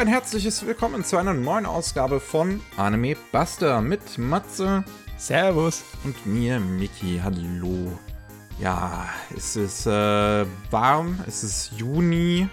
[0.00, 4.82] ein herzliches Willkommen zu einer neuen Ausgabe von Anime Buster mit Matze
[5.18, 5.84] Servus.
[6.04, 7.20] und mir, Miki.
[7.22, 7.98] Hallo.
[8.58, 12.48] Ja, es ist äh, warm, es ist Juni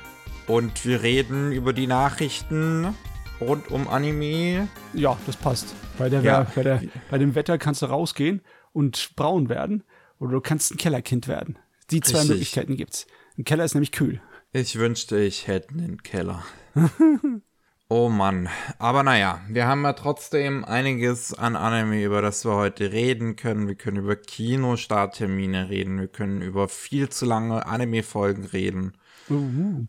[0.47, 2.93] und wir reden über die Nachrichten
[3.39, 4.67] rund um Anime.
[4.93, 5.73] Ja, das passt.
[5.97, 6.47] Bei, der, Ja.
[6.53, 8.41] bei, der, bei dem Wetter kannst du rausgehen
[8.73, 9.85] und braun werden
[10.19, 11.57] oder du kannst ein Kellerkind werden.
[11.91, 12.29] Die zwei Richtig.
[12.29, 13.07] Möglichkeiten gibt's.
[13.37, 14.19] Ein Keller ist nämlich kühl.
[14.51, 16.43] Ich wünschte, ich hätte einen Keller.
[17.89, 18.49] oh Mann.
[18.79, 23.67] Aber naja, wir haben ja trotzdem einiges an Anime, über das wir heute reden können.
[23.67, 25.99] Wir können über Kinostarttermine reden.
[25.99, 28.93] Wir können über viel zu lange Anime-Folgen reden.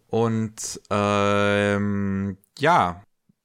[0.09, 3.03] Und ähm, ja,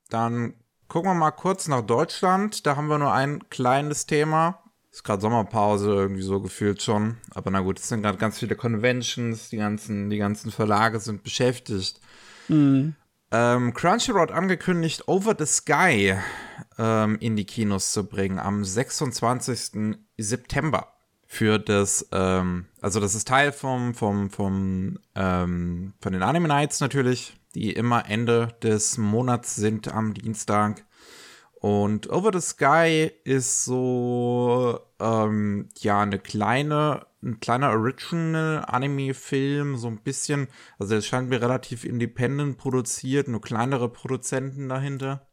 [0.09, 0.53] dann
[0.87, 2.65] gucken wir mal kurz nach Deutschland.
[2.65, 4.59] Da haben wir nur ein kleines Thema.
[4.91, 7.17] Ist gerade Sommerpause irgendwie so gefühlt schon.
[7.31, 11.23] Aber na gut, es sind gerade ganz viele Conventions, die ganzen, die ganzen Verlage sind
[11.23, 11.99] beschäftigt.
[13.35, 16.15] Ähm, Crunchyroll hat angekündigt, Over the Sky
[16.77, 19.97] ähm, in die Kinos zu bringen am 26.
[20.19, 20.93] September.
[21.25, 26.79] Für das, ähm, also das ist Teil vom, vom, vom, ähm, von den Anime Nights
[26.79, 30.85] natürlich, die immer Ende des Monats sind am Dienstag.
[31.63, 39.99] Und Over the Sky ist so, ähm, ja, eine kleine, ein kleiner Original-Anime-Film, so ein
[39.99, 40.49] bisschen.
[40.77, 45.25] Also, es scheint mir relativ independent produziert, nur kleinere Produzenten dahinter.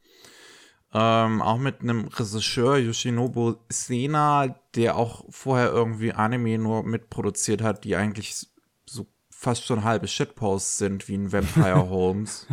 [0.95, 7.83] Ähm, auch mit einem Regisseur, Yoshinobu Sena, der auch vorher irgendwie Anime nur mitproduziert hat,
[7.83, 8.47] die eigentlich
[8.87, 12.47] so fast schon halbe Shitposts sind, wie ein Vampire Holmes.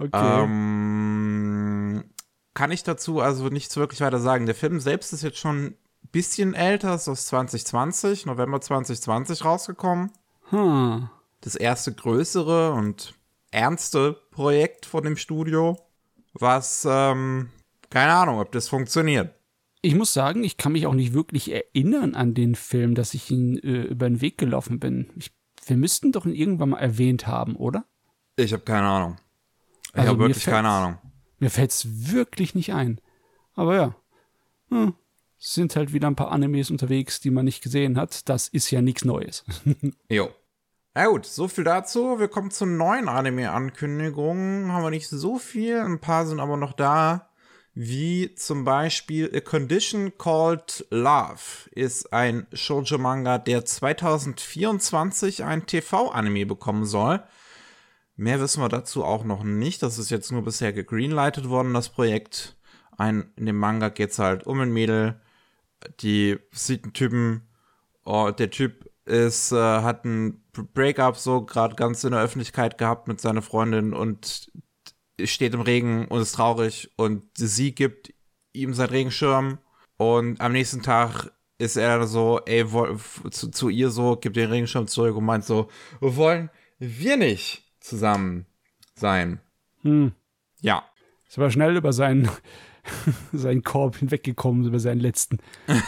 [0.00, 0.44] Okay.
[0.44, 1.57] Ähm,
[2.58, 4.46] kann ich dazu also nichts wirklich weiter sagen.
[4.46, 5.76] Der Film selbst ist jetzt schon ein
[6.10, 10.10] bisschen älter, ist aus 2020, November 2020 rausgekommen.
[10.50, 11.08] hm.
[11.40, 13.14] Das erste größere und
[13.52, 15.78] ernste Projekt von dem Studio,
[16.32, 17.50] was, ähm,
[17.90, 19.32] keine Ahnung, ob das funktioniert.
[19.80, 23.30] Ich muss sagen, ich kann mich auch nicht wirklich erinnern an den Film, dass ich
[23.30, 25.12] ihn äh, über den Weg gelaufen bin.
[25.14, 25.30] Ich,
[25.64, 27.84] wir müssten doch ihn irgendwann mal erwähnt haben, oder?
[28.34, 29.16] Ich habe keine Ahnung.
[29.90, 30.98] Ich Also habe wirklich keine Ahnung.
[31.38, 33.00] Mir fällt's wirklich nicht ein.
[33.54, 33.94] Aber ja.
[34.70, 34.94] Hm.
[35.40, 38.28] Es sind halt wieder ein paar Animes unterwegs, die man nicht gesehen hat.
[38.28, 39.44] Das ist ja nichts Neues.
[40.08, 40.30] Jo.
[40.94, 42.18] Na gut, so viel dazu.
[42.18, 44.72] Wir kommen zu neuen Anime-Ankündigungen.
[44.72, 45.78] Haben wir nicht so viel.
[45.78, 47.28] Ein paar sind aber noch da.
[47.72, 56.84] Wie zum Beispiel A Condition Called Love ist ein Shoujo-Manga, der 2024 ein TV-Anime bekommen
[56.84, 57.22] soll.
[58.18, 59.80] Mehr wissen wir dazu auch noch nicht.
[59.80, 62.56] Das ist jetzt nur bisher gegreenlightet worden, das Projekt.
[62.96, 65.20] Ein, in dem Manga geht's halt um ein Mädel,
[66.00, 67.48] die sieht einen Typen,
[68.04, 73.06] oh, der Typ ist, äh, hat ein Breakup so gerade ganz in der Öffentlichkeit gehabt
[73.06, 74.50] mit seiner Freundin und
[75.22, 78.12] steht im Regen und ist traurig und sie gibt
[78.52, 79.58] ihm seinen Regenschirm
[79.96, 82.66] und am nächsten Tag ist er so, ey,
[83.30, 85.68] zu, zu ihr so, gibt den Regenschirm zurück und meint so,
[86.00, 86.50] wollen
[86.80, 88.46] wir nicht zusammen
[88.94, 89.40] sein?
[89.82, 90.12] Hm.
[90.60, 90.84] Ja.
[91.26, 92.28] Ist aber schnell über seinen,
[93.32, 95.38] seinen Korb hinweggekommen, über seinen letzten.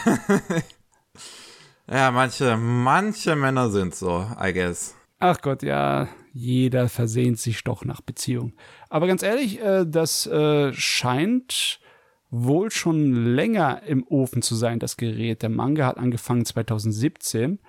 [1.91, 4.95] Ja, manche, manche Männer sind so, I guess.
[5.19, 8.53] Ach Gott, ja, jeder versehnt sich doch nach Beziehung.
[8.89, 11.81] Aber ganz ehrlich, äh, das äh, scheint
[12.29, 15.41] wohl schon länger im Ofen zu sein, das Gerät.
[15.41, 17.59] Der Manga hat angefangen 2017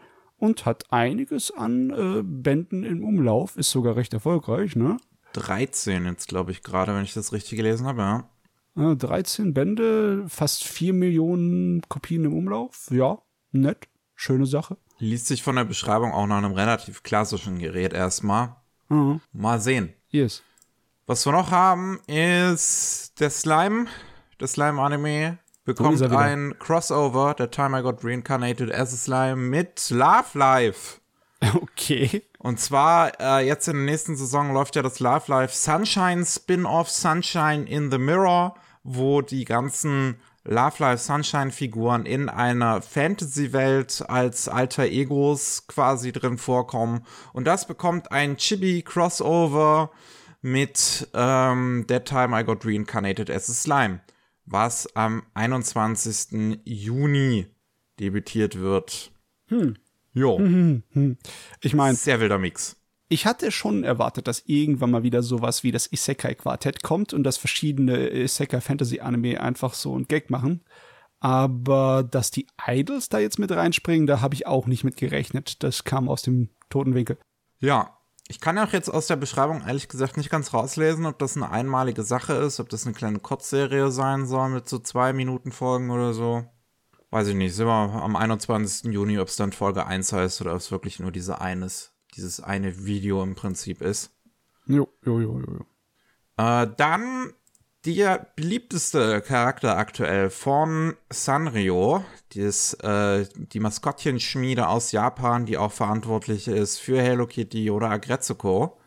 [0.43, 4.97] und hat einiges an äh, Bänden im Umlauf, ist sogar recht erfolgreich, ne?
[5.35, 8.27] 13 jetzt, glaube ich, gerade, wenn ich das richtig gelesen habe,
[8.75, 8.91] ja.
[8.93, 12.89] Äh, 13 Bände, fast 4 Millionen Kopien im Umlauf.
[12.91, 13.23] Ja,
[13.53, 13.87] nett,
[14.17, 14.77] schöne Sache.
[14.99, 18.57] Liest sich von der Beschreibung auch nach einem relativ klassischen Gerät erstmal.
[18.89, 19.21] Mhm.
[19.33, 19.93] Mal sehen.
[20.09, 20.43] Yes.
[21.07, 23.87] Was wir noch haben, ist der Slime.
[24.41, 26.19] Der Slime-Anime bekommt wieder.
[26.19, 31.01] ein Crossover, The Time I Got Reincarnated as a Slime, mit Love Life.
[31.55, 32.23] Okay.
[32.39, 36.89] Und zwar, äh, jetzt in der nächsten Saison läuft ja das Love Life Sunshine Spin-off
[36.89, 38.55] Sunshine in the Mirror,
[38.85, 46.37] wo die ganzen Love Life Sunshine Figuren in einer Fantasy-Welt als alter Egos quasi drin
[46.37, 47.07] vorkommen.
[47.33, 49.91] Und das bekommt ein Chibi-Crossover
[50.41, 54.01] mit ähm, That Time I Got Reincarnated as a Slime,
[54.45, 56.61] was am 21.
[56.65, 57.47] Juni
[58.01, 59.13] debütiert wird.
[59.49, 59.77] Hm.
[60.15, 60.39] Jo,
[61.61, 62.77] Ich meine, sehr wilder Mix.
[63.09, 67.39] ich hatte schon erwartet, dass irgendwann mal wieder sowas wie das Isekai-Quartett kommt und dass
[67.39, 70.65] verschiedene Isekai-Fantasy-Anime einfach so ein Gag machen.
[71.21, 75.63] Aber dass die Idols da jetzt mit reinspringen, da habe ich auch nicht mit gerechnet.
[75.63, 77.17] Das kam aus dem toten Winkel.
[77.61, 77.97] Ja,
[78.33, 81.51] Ich kann auch jetzt aus der Beschreibung ehrlich gesagt nicht ganz rauslesen, ob das eine
[81.51, 85.91] einmalige Sache ist, ob das eine kleine Kurzserie sein soll mit so zwei Minuten Folgen
[85.91, 86.43] oder so.
[87.11, 87.55] Weiß ich nicht.
[87.55, 88.91] Sind wir am 21.
[88.91, 92.41] Juni, ob es dann Folge 1 heißt oder ob es wirklich nur diese eines, dieses
[92.41, 94.15] eine Video im Prinzip ist.
[94.65, 95.53] Jo, jo, jo, jo.
[95.59, 95.67] jo.
[96.39, 97.35] Äh, dann
[97.85, 106.49] der beliebteste Charakter aktuell von Sanrio, das, äh, die Maskottchenschmiede aus Japan, die auch verantwortlich
[106.49, 108.79] ist für Hello Kitty oder Agretsuko.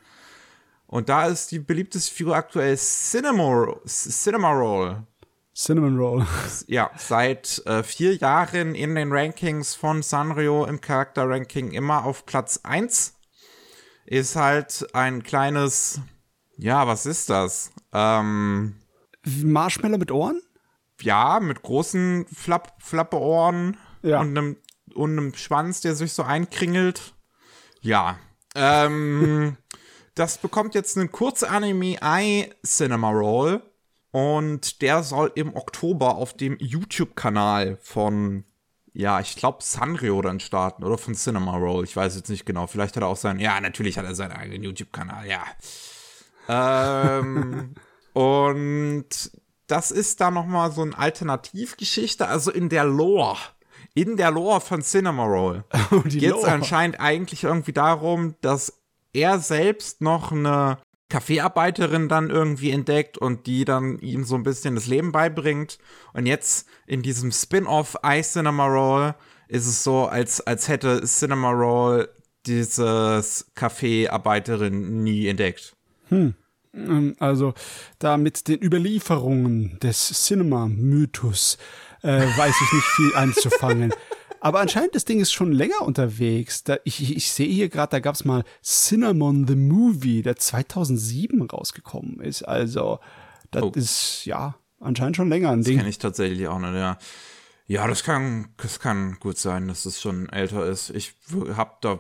[0.88, 5.04] Und da ist die beliebteste Figur aktuell Cinema, Cinema Roll.
[5.56, 6.28] Cinnamon Roll.
[6.68, 12.60] Ja, seit äh, vier Jahren in den Rankings von Sanrio im Charakterranking immer auf Platz
[12.64, 13.14] 1.
[14.06, 16.02] Ist halt ein kleines,
[16.58, 17.72] ja, was ist das?
[17.94, 18.76] Ähm,
[19.26, 20.42] Marshmallow mit Ohren?
[21.02, 24.22] ja, mit großen Flapp, Flappeohren Ja.
[24.22, 24.58] und einem,
[24.94, 27.14] und einem Schwanz, der sich so einkringelt.
[27.82, 28.18] Ja.
[28.56, 29.58] Ähm,
[30.16, 33.62] das bekommt jetzt einen Kurzanime I Cinema Roll
[34.12, 38.46] und der soll im Oktober auf dem YouTube-Kanal von,
[38.94, 41.84] ja, ich glaube Sanrio dann starten oder von Cinema Roll.
[41.84, 42.68] Ich weiß jetzt nicht genau.
[42.68, 45.44] Vielleicht hat er auch seinen, ja, natürlich hat er seinen eigenen YouTube-Kanal, ja.
[46.48, 47.76] ähm,
[48.16, 49.32] und
[49.68, 53.38] das ist da noch mal so eine Alternativgeschichte, also in der Lore.
[53.94, 55.66] In der Lore von Cinema Roll
[56.06, 58.82] die geht es anscheinend eigentlich irgendwie darum, dass
[59.12, 60.78] er selbst noch eine
[61.10, 65.78] Kaffeearbeiterin dann irgendwie entdeckt und die dann ihm so ein bisschen das Leben beibringt.
[66.14, 69.14] Und jetzt in diesem Spin-off I Cinema Roll
[69.50, 72.10] ist es so, als, als hätte Cinema Roll
[72.46, 75.76] dieses Kaffeearbeiterin nie entdeckt.
[76.12, 76.36] Ähm,
[77.20, 77.54] Also,
[78.00, 81.58] da mit den Überlieferungen des Cinema-Mythos
[82.02, 83.94] äh, weiß ich nicht viel anzufangen.
[84.42, 86.64] Aber anscheinend das Ding ist schon länger unterwegs.
[86.64, 91.42] Da, ich, ich- sehe hier gerade, da gab es mal Cinnamon the Movie, der 2007
[91.42, 92.44] rausgekommen ist.
[92.44, 93.00] Also,
[93.52, 93.72] das Oh.
[93.74, 95.78] ist ja anscheinend schon länger ein Ding.
[95.78, 96.98] Kenne ich tatsächlich auch nicht, ja.
[97.68, 100.92] Ja, das kann, das kann gut sein, dass es schon älter ist.
[100.92, 101.16] Ich
[101.56, 102.00] habe da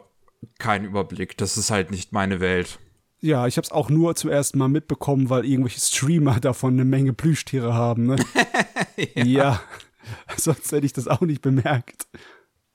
[0.59, 1.37] keinen Überblick.
[1.37, 2.77] Das ist halt nicht meine Welt.
[3.21, 6.85] Ja, ich habe es auch nur zum ersten Mal mitbekommen, weil irgendwelche Streamer davon eine
[6.85, 8.05] Menge Plüschtiere haben.
[8.07, 8.15] Ne?
[9.15, 9.61] ja.
[10.37, 12.07] sonst hätte ich das auch nicht bemerkt.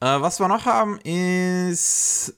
[0.01, 2.35] Äh, was wir noch haben ist,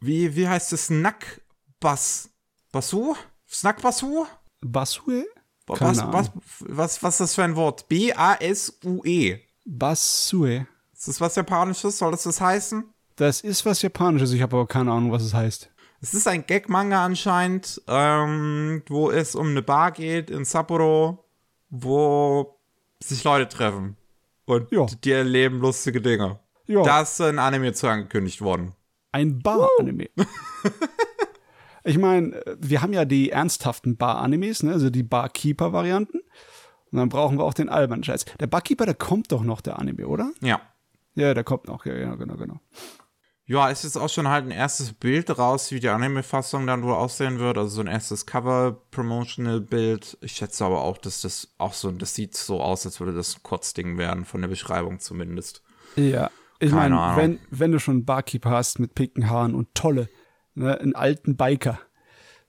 [0.00, 0.86] wie, wie heißt es?
[0.86, 1.40] Snack
[1.80, 2.30] Bass,
[2.72, 3.14] Basu?
[3.50, 4.26] Snack Basu?
[4.60, 5.24] Basue?
[5.66, 6.30] Was, was,
[6.60, 7.88] was, was ist das für ein Wort?
[7.88, 9.40] B-A-S-U-E.
[9.66, 10.66] Basue.
[10.94, 11.98] Ist das was Japanisches?
[11.98, 12.84] Soll das das heißen?
[13.16, 15.70] Das ist was Japanisches, ich habe aber keine Ahnung, was es heißt.
[16.00, 21.24] Es ist ein Gag-Manga anscheinend, ähm, wo es um eine Bar geht in Sapporo,
[21.70, 22.56] wo
[23.02, 23.96] sich Leute treffen.
[24.44, 24.86] Und Ja.
[24.86, 26.38] die erleben lustige Dinge.
[26.66, 26.82] Ja.
[26.82, 28.74] Da ist ein Anime zu angekündigt worden.
[29.10, 30.08] Ein Bar-Anime.
[31.84, 34.72] ich meine, wir haben ja die ernsthaften Bar-Animes, ne?
[34.72, 36.20] also die Barkeeper-Varianten.
[36.90, 38.24] Und dann brauchen wir auch den albernen Scheiß.
[38.38, 40.30] Der Barkeeper, der kommt doch noch, der Anime, oder?
[40.40, 40.60] Ja.
[41.14, 42.60] Ja, der kommt noch, ja, ja genau, genau.
[43.48, 46.92] Ja, es ist auch schon halt ein erstes Bild raus, wie die Anime-Fassung dann wohl
[46.92, 47.56] aussehen wird.
[47.56, 50.18] Also so ein erstes Cover-Promotional-Bild.
[50.20, 53.36] Ich schätze aber auch, dass das auch so, das sieht so aus, als würde das
[53.36, 55.62] ein Kurzding werden, von der Beschreibung zumindest.
[55.96, 60.10] Ja, ich meine, wenn, wenn du schon einen Barkeeper hast mit pinken Haaren und tolle,
[60.54, 61.78] ne, einen alten Biker,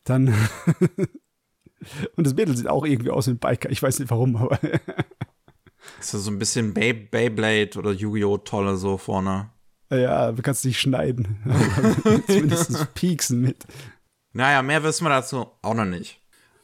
[0.04, 0.28] dann.
[2.18, 3.70] und das Mädel sieht auch irgendwie aus wie ein Biker.
[3.70, 4.60] Ich weiß nicht warum, aber.
[6.02, 8.40] Ist ja so ein bisschen Bey Beyblade oder Yu-Gi-Oh!
[8.40, 9.50] Tolle so vorne.
[9.90, 11.38] Ja, du kannst dich schneiden.
[12.28, 13.66] Zumindest pieksen mit.
[14.34, 16.22] Naja, mehr wissen wir dazu auch noch nicht.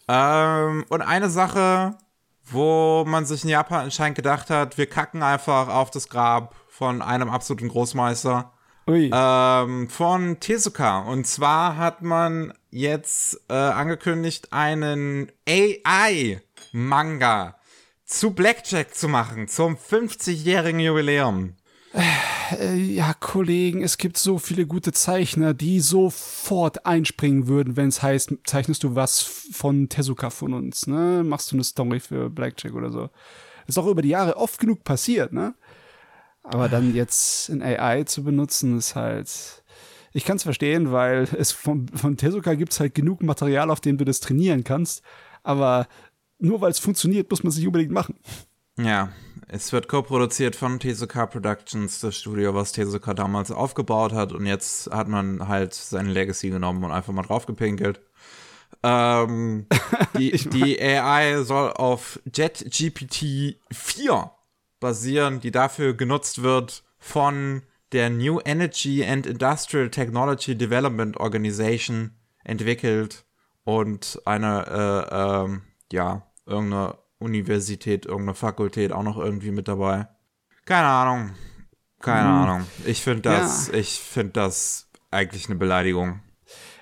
[0.07, 1.97] Ähm, und eine Sache,
[2.43, 7.01] wo man sich in Japan anscheinend gedacht hat, wir kacken einfach auf das Grab von
[7.01, 8.51] einem absoluten Großmeister.
[8.87, 9.09] Ui.
[9.11, 10.99] Ähm, von Tezuka.
[10.99, 17.55] Und zwar hat man jetzt äh, angekündigt, einen AI-Manga
[18.05, 21.55] zu Blackjack zu machen, zum 50-jährigen Jubiläum.
[22.59, 28.03] Äh, ja, Kollegen, es gibt so viele gute Zeichner, die sofort einspringen würden, wenn es
[28.03, 31.23] heißt, zeichnest du was von Tezuka von uns, ne?
[31.23, 33.09] Machst du eine Story für Blackjack oder so.
[33.67, 35.55] Ist auch über die Jahre oft genug passiert, ne?
[36.43, 39.63] Aber dann jetzt in AI zu benutzen, ist halt.
[40.13, 43.81] Ich kann es verstehen, weil es von, von Tezuka gibt es halt genug Material, auf
[43.81, 45.01] dem du das trainieren kannst.
[45.43, 45.87] Aber
[46.39, 48.15] nur weil es funktioniert, muss man es nicht unbedingt machen.
[48.77, 49.09] Ja,
[49.47, 54.33] es wird co-produziert von Tezuka Productions, das Studio, was Tezuka damals aufgebaut hat.
[54.33, 58.01] Und jetzt hat man halt seine Legacy genommen und einfach mal draufgepinkelt.
[58.83, 59.67] Ähm,
[60.17, 64.31] die, die AI soll auf JetGPT 4
[64.79, 72.11] basieren, die dafür genutzt wird von der New Energy and Industrial Technology Development Organization,
[72.43, 73.25] entwickelt
[73.63, 80.07] und eine, äh, ähm, ja, irgendeine Universität, irgendeine Fakultät auch noch irgendwie mit dabei.
[80.65, 81.31] Keine Ahnung.
[81.99, 82.35] Keine hm.
[82.35, 82.67] Ahnung.
[82.85, 83.75] Ich finde das, ja.
[83.75, 86.21] ich finde das eigentlich eine Beleidigung.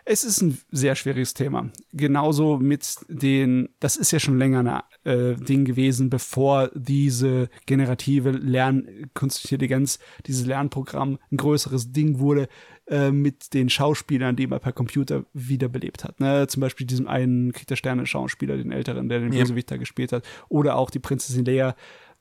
[0.06, 1.70] Es ist ein sehr schwieriges Thema.
[1.94, 8.32] Genauso mit den, das ist ja schon länger ein äh, Ding gewesen, bevor diese generative
[8.32, 12.50] Lern künstliche Intelligenz, dieses Lernprogramm ein größeres Ding wurde
[12.88, 16.20] äh, mit den Schauspielern, die man per Computer wiederbelebt hat.
[16.20, 16.48] Ne?
[16.48, 19.40] Zum Beispiel diesem einen Krieg der Sterne Schauspieler, den älteren, der den ja.
[19.42, 20.26] Bösewicht da gespielt hat.
[20.50, 21.76] Oder auch die Prinzessin Leia.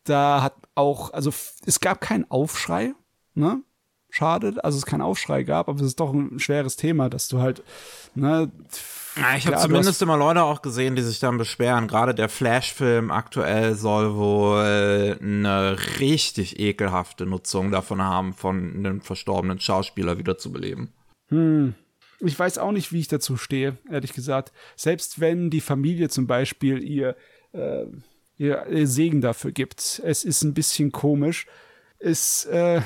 [0.04, 1.32] Da hat auch, also
[1.66, 2.94] es gab keinen Aufschrei,
[3.34, 3.62] ne?
[4.12, 7.40] Schade, also es keinen Aufschrei gab, aber es ist doch ein schweres Thema, dass du
[7.40, 7.62] halt,
[8.14, 8.52] ne,
[9.16, 11.86] ja, ich habe zumindest immer Leute auch gesehen, die sich dann beschweren.
[11.86, 19.60] Gerade der Flash-Film aktuell soll wohl eine richtig ekelhafte Nutzung davon haben, von einem verstorbenen
[19.60, 20.92] Schauspieler wiederzubeleben.
[21.28, 21.74] Hm.
[22.20, 24.52] Ich weiß auch nicht, wie ich dazu stehe, ehrlich gesagt.
[24.76, 27.16] Selbst wenn die Familie zum Beispiel ihr,
[27.52, 27.84] äh,
[28.38, 31.46] ihr, ihr Segen dafür gibt, es ist ein bisschen komisch.
[31.98, 32.80] Es, äh,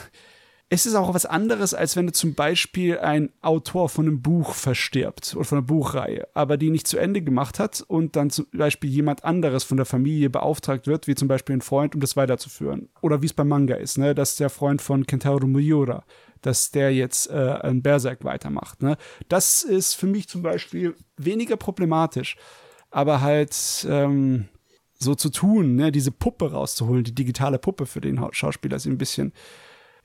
[0.68, 4.52] es ist auch was anderes, als wenn du zum Beispiel ein Autor von einem Buch
[4.52, 8.46] verstirbt oder von einer Buchreihe, aber die nicht zu Ende gemacht hat und dann zum
[8.52, 12.16] Beispiel jemand anderes von der Familie beauftragt wird, wie zum Beispiel ein Freund, um das
[12.16, 12.88] weiterzuführen.
[13.00, 16.04] Oder wie es beim Manga ist, ne, dass der Freund von Kentaro Miura,
[16.42, 18.82] dass der jetzt äh, ein Berserk weitermacht.
[18.82, 18.96] Ne?
[19.28, 22.37] Das ist für mich zum Beispiel weniger problematisch,
[22.90, 24.49] aber halt ähm,
[24.99, 28.99] so zu tun, ne, diese Puppe rauszuholen, die digitale Puppe für den Schauspieler ist ein
[28.99, 29.32] bisschen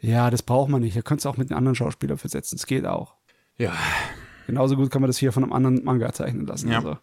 [0.02, 0.98] ja, das braucht man nicht.
[0.98, 2.56] Da könntest du auch mit einem anderen Schauspieler versetzen.
[2.56, 3.16] Es geht auch.
[3.58, 3.74] Ja.
[4.48, 6.70] Genauso gut kann man das hier von einem anderen Manga zeichnen lassen.
[6.70, 6.80] Ja.
[6.80, 6.98] Also.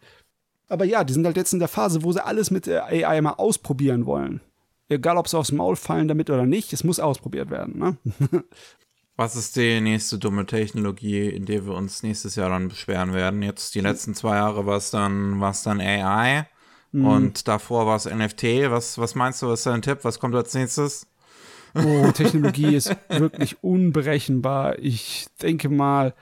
[0.69, 3.21] Aber ja, die sind halt jetzt in der Phase, wo sie alles mit der AI
[3.21, 4.40] mal ausprobieren wollen.
[4.88, 7.78] Egal, ob sie aufs Maul fallen damit oder nicht, es muss ausprobiert werden.
[7.78, 7.97] Ne?
[9.17, 13.43] Was ist die nächste dumme Technologie, in der wir uns nächstes Jahr dann beschweren werden?
[13.43, 16.47] Jetzt die letzten zwei Jahre war es dann, dann AI
[16.93, 17.07] mhm.
[17.07, 18.71] und davor war es NFT.
[18.71, 19.99] Was, was meinst du, was ist dein Tipp?
[20.02, 21.07] Was kommt als nächstes?
[21.75, 24.78] Oh, Technologie ist wirklich unberechenbar.
[24.78, 26.14] Ich denke mal,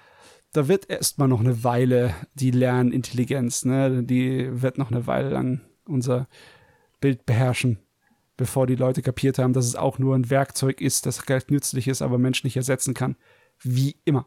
[0.52, 5.60] da wird erstmal noch eine Weile die Lernintelligenz, ne, die wird noch eine Weile lang
[5.86, 6.28] unser
[7.00, 7.78] Bild beherrschen,
[8.36, 11.88] bevor die Leute kapiert haben, dass es auch nur ein Werkzeug ist, das gleich nützlich
[11.88, 13.16] ist, aber Mensch nicht ersetzen kann.
[13.62, 14.26] Wie immer.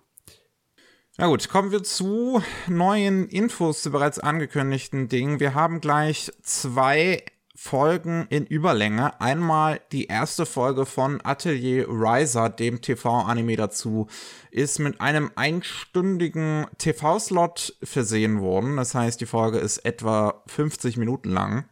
[1.18, 5.40] Na gut, kommen wir zu neuen Infos zu bereits angekündigten Dingen.
[5.40, 7.24] Wir haben gleich zwei
[7.62, 9.20] Folgen in Überlänge.
[9.20, 14.08] Einmal die erste Folge von Atelier Riser, dem TV-Anime dazu,
[14.50, 18.78] ist mit einem einstündigen TV-Slot versehen worden.
[18.78, 21.66] Das heißt, die Folge ist etwa 50 Minuten lang.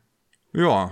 [0.52, 0.92] Ja.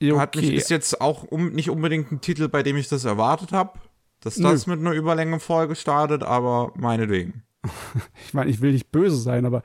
[0.00, 0.18] Okay.
[0.18, 3.52] Hat mich, ist jetzt auch um, nicht unbedingt ein Titel, bei dem ich das erwartet
[3.52, 3.78] habe,
[4.18, 4.74] dass das Nö.
[4.74, 7.44] mit einer Überlänge-Folge startet, aber meinetwegen.
[8.26, 9.62] ich meine, ich will nicht böse sein, aber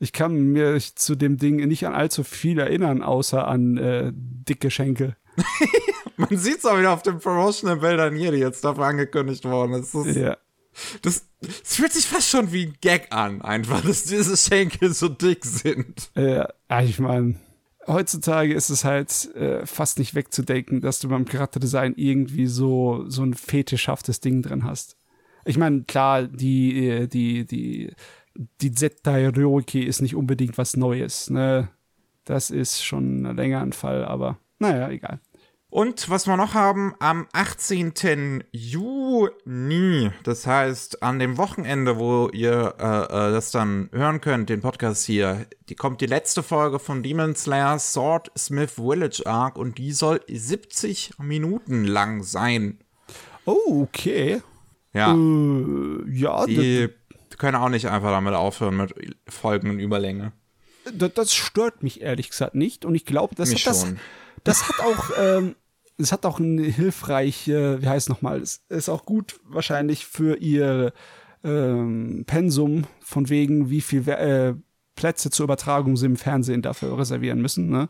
[0.00, 4.70] ich kann mir zu dem Ding nicht an allzu viel erinnern, außer an äh, dicke
[4.70, 5.14] Schenkel.
[6.16, 9.94] Man sieht es auch wieder auf den Promotional-Bildern hier, die jetzt dafür angekündigt worden ist.
[9.94, 10.36] Das, ja.
[11.02, 15.08] Das, das, fühlt sich fast schon wie ein Gag an, einfach, dass diese Schenkel so
[15.08, 16.10] dick sind.
[16.16, 16.48] Ja,
[16.82, 17.36] ich meine,
[17.86, 23.22] heutzutage ist es halt äh, fast nicht wegzudenken, dass du beim Charakterdesign irgendwie so, so
[23.22, 24.96] ein fetischhaftes Ding drin hast.
[25.44, 27.92] Ich meine, klar, die, äh, die, die
[28.34, 31.30] die Zeta-Ryoki ist nicht unbedingt was Neues.
[31.30, 31.68] Ne?
[32.24, 35.20] Das ist schon länger ein Fall, aber naja, egal.
[35.70, 38.42] Und was wir noch haben, am 18.
[38.50, 44.62] Juni, das heißt an dem Wochenende, wo ihr äh, äh, das dann hören könnt, den
[44.62, 49.78] Podcast hier, die kommt die letzte Folge von Demon Slayer Sword Smith Village Arc und
[49.78, 52.80] die soll 70 Minuten lang sein.
[53.44, 54.42] Oh, okay.
[54.92, 55.14] Ja.
[55.14, 56.88] Äh, ja, die
[57.40, 58.94] können auch nicht einfach damit aufhören mit
[59.26, 60.32] Folgen und Überlänge.
[60.94, 62.84] Das, das stört mich ehrlich gesagt nicht.
[62.84, 63.86] Und ich glaube, das, hat das,
[64.44, 65.56] das hat auch, ähm,
[65.96, 70.36] es hat auch eine hilfreiche, wie heißt es nochmal, es ist auch gut wahrscheinlich für
[70.36, 70.92] ihr
[71.42, 74.54] ähm, Pensum, von wegen, wie viel äh,
[74.94, 77.70] Plätze zur Übertragung sie im Fernsehen dafür reservieren müssen.
[77.70, 77.88] Ne?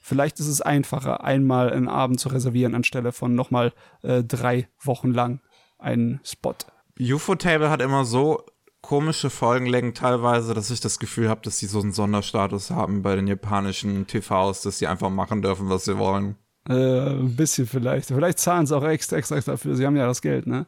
[0.00, 5.10] Vielleicht ist es einfacher, einmal einen Abend zu reservieren, anstelle von nochmal äh, drei Wochen
[5.10, 5.40] lang
[5.78, 6.54] einen Spot.
[7.00, 8.44] UFO-Table hat immer so
[8.82, 13.16] komische Folgenlängen teilweise, dass ich das Gefühl habe, dass sie so einen Sonderstatus haben bei
[13.16, 16.36] den japanischen TVs, dass sie einfach machen dürfen, was sie wollen.
[16.68, 18.08] Äh, ein bisschen vielleicht.
[18.08, 19.74] Vielleicht zahlen sie auch extra, extra dafür.
[19.74, 20.66] Sie haben ja das Geld, ne?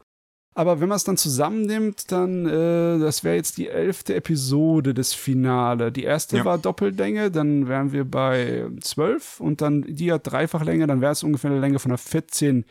[0.57, 5.13] Aber wenn man es dann zusammennimmt, dann, äh, das wäre jetzt die elfte Episode des
[5.13, 5.91] Finale.
[5.91, 6.45] Die erste ja.
[6.45, 11.23] war Doppellänge, dann wären wir bei zwölf und dann die hat Dreifachlänge, dann wäre es
[11.23, 12.63] ungefähr eine Länge von einer 14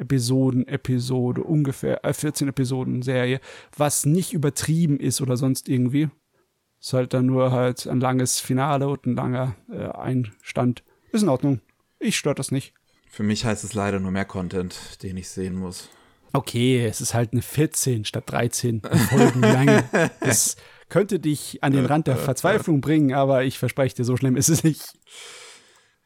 [0.00, 3.40] Episoden-Episode, ungefähr äh, 14 Episoden Serie,
[3.76, 6.08] was nicht übertrieben ist oder sonst irgendwie.
[6.80, 10.82] Ist halt dann nur halt ein langes Finale und ein langer äh, Einstand.
[11.12, 11.60] Ist in Ordnung.
[11.98, 12.72] Ich stört das nicht.
[13.10, 15.90] Für mich heißt es leider nur mehr Content, den ich sehen muss.
[16.32, 19.82] Okay, es ist halt eine 14 statt 13 Folgen lang.
[20.20, 20.56] Das
[20.88, 24.48] könnte dich an den Rand der Verzweiflung bringen, aber ich verspreche dir, so schlimm ist
[24.48, 24.96] es nicht.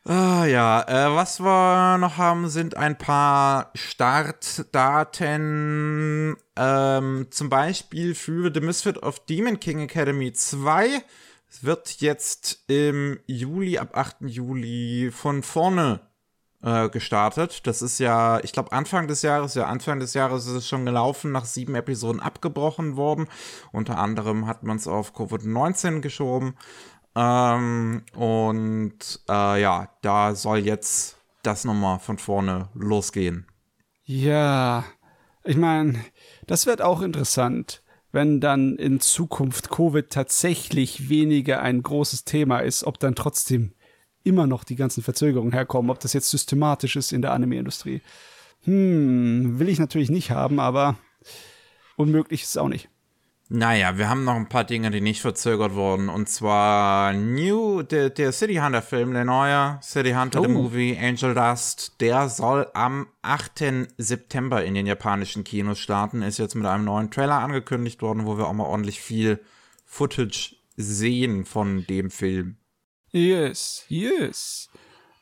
[0.06, 6.36] Ah ja, äh, was wir noch haben, sind ein paar Startdaten.
[6.56, 11.02] Ähm, zum Beispiel für The Misfit of Demon King Academy 2
[11.62, 14.16] wird jetzt im Juli, ab 8.
[14.26, 16.00] Juli von vorne
[16.64, 17.66] äh, gestartet.
[17.66, 20.84] Das ist ja, ich glaube, Anfang des Jahres, ja, Anfang des Jahres ist es schon
[20.84, 23.28] gelaufen, nach sieben Episoden abgebrochen worden.
[23.72, 26.56] Unter anderem hat man es auf Covid-19 geschoben.
[27.16, 33.46] Ähm, und äh, ja, da soll jetzt das nochmal von vorne losgehen.
[34.04, 34.84] Ja,
[35.44, 36.04] ich meine,
[36.46, 42.84] das wird auch interessant, wenn dann in Zukunft Covid tatsächlich weniger ein großes Thema ist,
[42.84, 43.74] ob dann trotzdem
[44.22, 48.00] immer noch die ganzen Verzögerungen herkommen, ob das jetzt systematisch ist in der Anime-Industrie.
[48.62, 50.96] Hm, will ich natürlich nicht haben, aber
[51.96, 52.88] unmöglich ist es auch nicht.
[53.56, 56.08] Naja, wir haben noch ein paar Dinge, die nicht verzögert wurden.
[56.08, 60.42] Und zwar New, der, der City Hunter Film, der neue City Hunter, oh.
[60.42, 63.86] the Movie, Angel Dust, der soll am 8.
[63.96, 66.22] September in den japanischen Kinos starten.
[66.22, 69.38] Ist jetzt mit einem neuen Trailer angekündigt worden, wo wir auch mal ordentlich viel
[69.84, 72.56] Footage sehen von dem Film.
[73.12, 74.68] Yes, yes.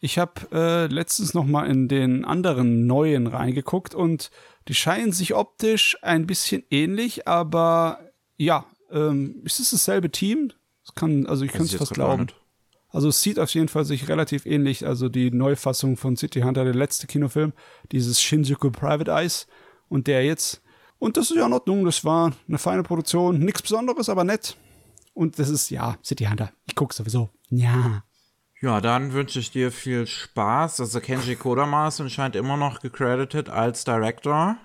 [0.00, 4.30] Ich habe äh, letztens noch mal in den anderen neuen reingeguckt und
[4.68, 7.98] die scheinen sich optisch ein bisschen ähnlich, aber
[8.44, 10.52] ja, ähm, ist es dasselbe Team?
[10.84, 12.26] Das kann, also ich kann es fast glauben.
[12.88, 14.86] Also es sieht auf jeden Fall sich relativ ähnlich.
[14.86, 17.52] Also die Neufassung von City Hunter, der letzte Kinofilm,
[17.90, 19.46] dieses Shinjuku Private Eyes
[19.88, 20.60] und der jetzt.
[20.98, 21.84] Und das ist ja in Ordnung.
[21.84, 24.56] Das war eine feine Produktion, nichts Besonderes, aber nett.
[25.14, 26.52] Und das ist ja City Hunter.
[26.66, 27.30] Ich gucke sowieso.
[27.48, 28.04] Ja.
[28.60, 30.80] Ja, dann wünsche ich dir viel Spaß.
[30.80, 34.56] Also Kenji Kodama ist anscheinend immer noch gecredited als Director.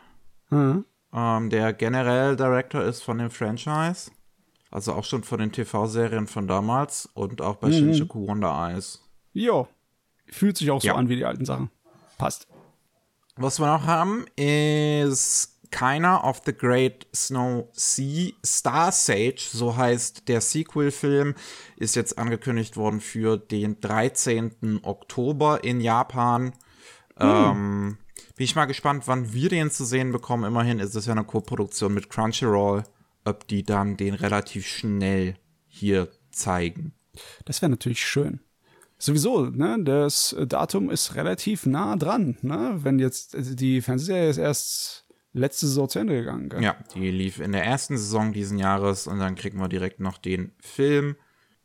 [0.49, 0.85] Mhm
[1.17, 4.12] ähm, der generell Director ist von dem Franchise.
[4.69, 7.73] Also auch schon von den TV-Serien von damals und auch bei mhm.
[7.73, 9.03] Shinjuku Wonder Eyes.
[9.34, 9.67] Jo.
[10.27, 10.95] Fühlt sich auch so ja.
[10.95, 11.71] an wie die alten Sachen.
[12.17, 12.47] Passt.
[13.36, 20.27] Was wir noch haben, ist Keiner of the Great Snow Sea Star Sage, so heißt
[20.27, 21.36] der Sequel-Film,
[21.77, 24.82] ist jetzt angekündigt worden für den 13.
[24.84, 26.53] Oktober in Japan.
[27.19, 27.21] Mhm.
[27.21, 27.97] Ähm,
[28.38, 30.45] bin ich mal gespannt, wann wir den zu sehen bekommen.
[30.45, 32.84] Immerhin ist es ja eine Co-Produktion mit Crunchyroll,
[33.26, 35.36] ob die dann den relativ schnell
[35.67, 36.93] hier zeigen.
[37.45, 38.39] Das wäre natürlich schön.
[39.00, 42.80] Sowieso, ne, das Datum ist relativ nah dran, ne?
[42.82, 46.50] Wenn jetzt also die Fernsehserie ist erst letzte Saison zu Ende gegangen.
[46.50, 46.63] Gell?
[46.63, 50.17] Ja, die lief in der ersten Saison diesen Jahres und dann kriegen wir direkt noch
[50.17, 51.15] den Film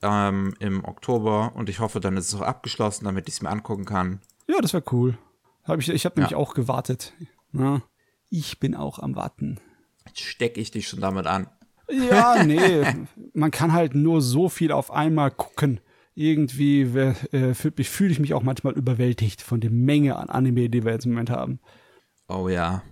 [0.03, 3.51] ähm, im Oktober und ich hoffe, dann ist es auch abgeschlossen, damit ich es mir
[3.51, 4.21] angucken kann.
[4.47, 5.17] Ja, das wäre cool.
[5.64, 6.38] Hab ich ich habe nämlich ja.
[6.38, 7.12] auch gewartet.
[7.53, 7.83] Na,
[8.31, 9.61] ich bin auch am Warten.
[10.07, 11.48] Jetzt stecke ich dich schon damit an.
[11.90, 12.85] Ja, nee.
[13.35, 15.81] man kann halt nur so viel auf einmal gucken.
[16.14, 20.92] Irgendwie äh, fühle ich mich auch manchmal überwältigt von der Menge an Anime, die wir
[20.92, 21.61] jetzt im Moment haben.
[22.29, 22.83] Oh ja.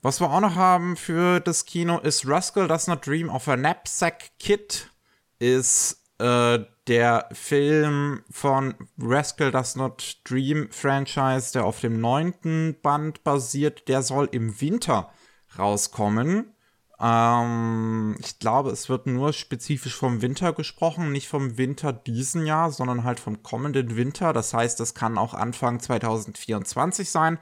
[0.00, 3.56] Was wir auch noch haben für das Kino ist Rascal Does Not Dream of a
[3.56, 4.90] Knapsack Kid.
[5.38, 13.24] Ist äh, der Film von Rascal Does Not Dream Franchise, der auf dem neunten Band
[13.24, 15.10] basiert, der soll im Winter
[15.58, 16.54] rauskommen.
[17.00, 22.70] Ähm, ich glaube, es wird nur spezifisch vom Winter gesprochen, nicht vom Winter diesen Jahr,
[22.70, 24.32] sondern halt vom kommenden Winter.
[24.32, 27.38] Das heißt, es kann auch Anfang 2024 sein.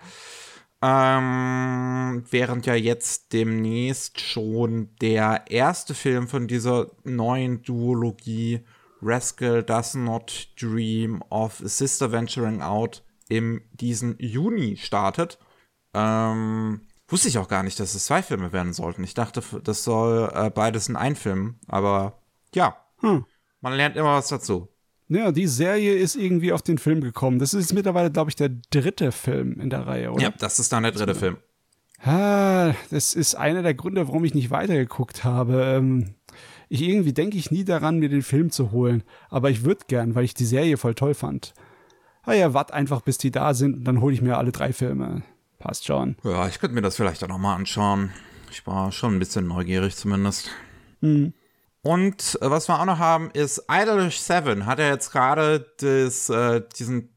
[0.85, 8.64] Ähm, während ja jetzt demnächst schon der erste Film von dieser neuen Duologie
[9.01, 15.38] Rascal Does Not Dream of a Sister Venturing Out im diesen Juni startet.
[15.95, 19.05] Ähm, wusste ich auch gar nicht, dass es zwei Filme werden sollten.
[19.05, 21.61] Ich dachte, das soll äh, beides in ein Film.
[21.68, 22.18] Aber
[22.55, 23.25] ja, hm.
[23.61, 24.68] man lernt immer was dazu.
[25.14, 27.38] Ja, die Serie ist irgendwie auf den Film gekommen.
[27.38, 30.22] Das ist mittlerweile, glaube ich, der dritte Film in der Reihe, oder?
[30.22, 31.37] Ja, das ist dann der dritte Film.
[32.03, 35.77] Ah, das ist einer der Gründe, warum ich nicht weitergeguckt habe.
[35.77, 36.14] Ähm,
[36.68, 39.03] ich irgendwie denke ich nie daran, mir den Film zu holen.
[39.29, 41.53] Aber ich würde gern, weil ich die Serie voll toll fand.
[42.22, 44.72] Ah ja, wart einfach, bis die da sind und dann hole ich mir alle drei
[44.72, 45.22] Filme.
[45.59, 46.16] Passt schon.
[46.25, 48.11] Ja, ich könnte mir das vielleicht auch nochmal anschauen.
[48.51, 50.51] Ich war schon ein bisschen neugierig zumindest.
[51.01, 51.35] Mhm.
[51.83, 56.29] Und äh, was wir auch noch haben, ist Idolish 7 hat er jetzt gerade das,
[56.31, 57.09] äh, diesen,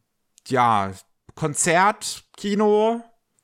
[0.47, 0.91] ja,
[1.35, 3.01] Konzert, Kino,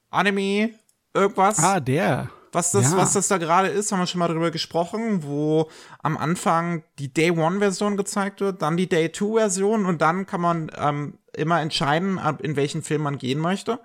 [0.09, 0.71] Anime,
[1.13, 1.59] irgendwas.
[1.59, 2.29] Ah, der.
[2.53, 2.97] was das, Ja.
[2.97, 5.69] was das da gerade ist, haben wir schon mal drüber gesprochen, wo
[6.01, 10.25] am Anfang die Day One Version gezeigt wird, dann die Day Two Version und dann
[10.25, 13.79] kann man ähm, immer entscheiden, in welchen Film man gehen möchte.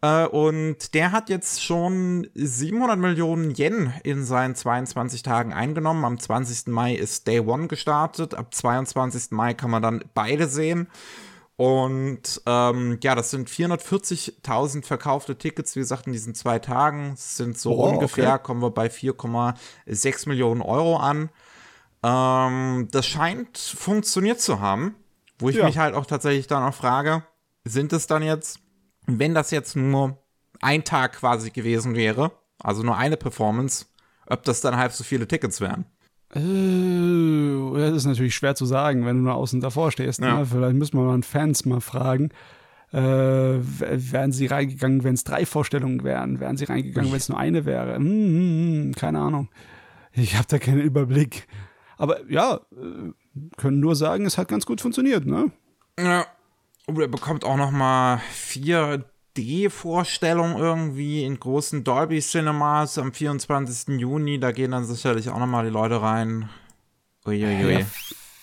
[0.00, 6.04] Äh, und der hat jetzt schon 700 Millionen Yen in seinen 22 Tagen eingenommen.
[6.04, 6.68] Am 20.
[6.68, 8.34] Mai ist Day One gestartet.
[8.34, 9.30] Ab 22.
[9.32, 10.88] Mai kann man dann beide sehen.
[11.56, 17.10] Und ähm, ja, das sind 440.000 verkaufte Tickets, wie gesagt, in diesen zwei Tagen.
[17.16, 18.42] Das sind so Oh, ungefähr, okay.
[18.44, 21.30] kommen wir bei 4,6 Millionen Euro an.
[22.04, 24.94] Ähm, das scheint funktioniert zu haben,
[25.40, 25.64] wo ich Ja.
[25.64, 27.24] mich halt auch tatsächlich dann auch frage,
[27.64, 28.60] sind es dann jetzt,
[29.08, 30.18] wenn das jetzt nur
[30.60, 33.86] ein Tag quasi gewesen wäre, also nur eine Performance,
[34.26, 35.86] ob das dann halb so viele Tickets wären?
[36.34, 40.20] Äh, das ist natürlich schwer zu sagen, wenn du nur außen davor stehst.
[40.20, 40.38] Ja.
[40.38, 40.46] Ne?
[40.46, 42.30] Vielleicht müssen wir mal Fans mal fragen.
[42.92, 46.40] Äh, wären sie reingegangen, wenn es drei Vorstellungen wären?
[46.40, 47.96] Wären sie reingegangen, wenn es nur eine wäre?
[47.96, 49.48] Hm, hm, hm, keine Ahnung.
[50.12, 51.46] Ich habe da keinen Überblick.
[51.96, 53.12] Aber ja, äh,
[53.56, 55.50] können nur sagen, es hat ganz gut funktioniert, ne?
[55.98, 56.26] Ja.
[56.88, 58.18] Und er bekommt auch noch mal
[59.36, 64.00] 4D-Vorstellungen irgendwie in großen Dolby Cinemas am 24.
[64.00, 64.40] Juni.
[64.40, 66.48] Da gehen dann sicherlich auch noch mal die Leute rein.
[67.26, 67.80] Uiuiui.
[67.80, 67.86] Ja,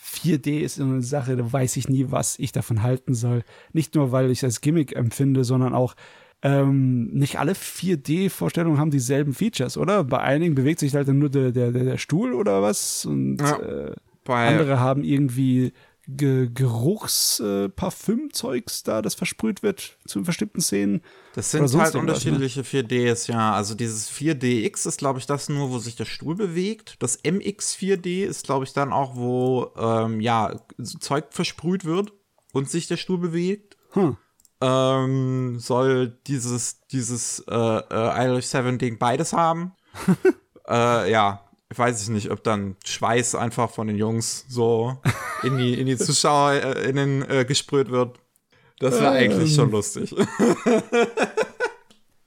[0.03, 3.43] 4D ist so eine Sache, da weiß ich nie, was ich davon halten soll.
[3.73, 5.95] Nicht nur, weil ich es als Gimmick empfinde, sondern auch,
[6.43, 10.03] ähm, nicht alle 4D-Vorstellungen haben dieselben Features, oder?
[10.03, 13.57] Bei einigen bewegt sich halt nur der, der, der Stuhl oder was und Ja.
[13.59, 15.73] äh, Bei, andere haben irgendwie
[16.07, 21.01] Ge Geruchs-Parfüm-Zeugs da, das versprüht wird zu bestimmten Szenen.
[21.33, 21.99] Das sind halt ne?
[21.99, 23.53] unterschiedliche 4Ds, ja.
[23.53, 26.97] Also dieses 4DX ist, glaube ich, das nur, wo sich der Stuhl bewegt.
[26.99, 30.55] Das MX4D ist, glaube ich, dann auch, wo ähm, ja
[30.99, 32.13] Zeug versprüht wird
[32.53, 33.75] und sich der Stuhl bewegt.
[33.91, 34.17] Hm.
[34.61, 39.73] Ähm, soll dieses dieses äh, äh, of Seven Ding beides haben?
[40.67, 41.44] äh, ja,
[41.77, 44.97] weiß ich nicht, ob dann Schweiß einfach von den Jungs so
[45.43, 48.19] in die in die ZuschauerInnen äh, gesprüht wird.
[48.79, 49.55] Das wäre eigentlich Ähm.
[49.55, 50.15] schon lustig.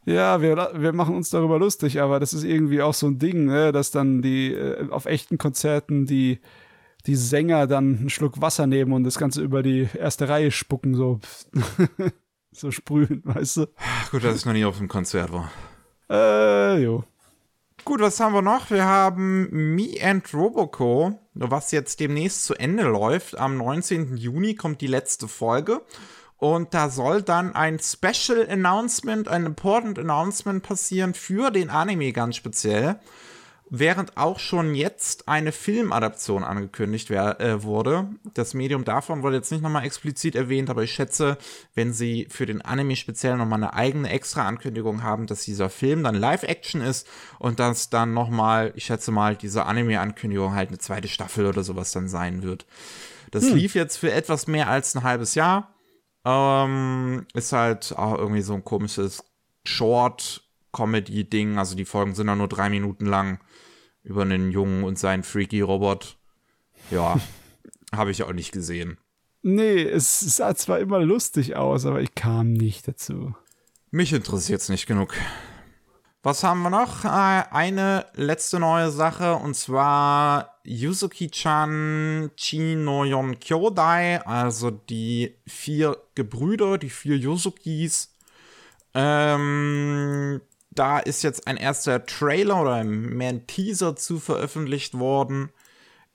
[0.04, 3.44] Ja, wir, wir machen uns darüber lustig, aber das ist irgendwie auch so ein Ding,
[3.44, 6.40] ne, dass dann die äh, auf echten Konzerten die,
[7.04, 10.94] die Sänger dann einen Schluck Wasser nehmen und das Ganze über die erste Reihe spucken,
[10.94, 11.20] so,
[12.52, 13.66] so sprühen, weißt du?
[14.10, 15.52] Gut, dass ich noch nie auf einem Konzert war.
[16.08, 17.04] Äh, jo.
[17.88, 18.70] Gut, was haben wir noch?
[18.70, 23.38] Wir haben Me and Roboco, was jetzt demnächst zu Ende läuft.
[23.38, 24.18] Am 19.
[24.18, 25.80] Juni kommt die letzte Folge.
[26.36, 32.36] Und da soll dann ein Special Announcement, ein Important Announcement passieren für den Anime ganz
[32.36, 33.00] speziell.
[33.70, 38.08] Während auch schon jetzt eine Filmadaption angekündigt äh, wurde.
[38.32, 41.36] Das Medium davon wurde jetzt nicht nochmal explizit erwähnt, aber ich schätze,
[41.74, 46.02] wenn sie für den Anime speziell nochmal eine eigene extra Ankündigung haben, dass dieser Film
[46.02, 47.06] dann Live-Action ist
[47.38, 51.92] und dass dann nochmal, ich schätze mal, diese Anime-Ankündigung halt eine zweite Staffel oder sowas
[51.92, 52.66] dann sein wird.
[53.30, 55.74] Das lief jetzt für etwas mehr als ein halbes Jahr.
[56.24, 59.24] Ähm, ist halt auch irgendwie so ein komisches
[60.78, 61.58] Short-Comedy-Ding.
[61.58, 63.40] Also die Folgen sind dann nur drei Minuten lang
[64.02, 66.16] über einen Jungen und seinen Freaky-Robot.
[66.90, 67.20] Ja,
[67.94, 68.98] habe ich auch nicht gesehen.
[69.42, 73.34] Nee, es sah zwar immer lustig aus, aber ich kam nicht dazu.
[73.90, 75.14] Mich interessiert es nicht genug.
[76.22, 77.04] Was haben wir noch?
[77.04, 86.90] Äh, Eine letzte neue Sache und zwar Yuzuki-chan Chinoyon Kyodai, also die vier Gebrüder, die
[86.90, 88.12] vier Yuzukis.
[88.94, 90.40] Ähm,
[90.78, 95.50] da ist jetzt ein erster Trailer oder mehr ein Teaser zu veröffentlicht worden,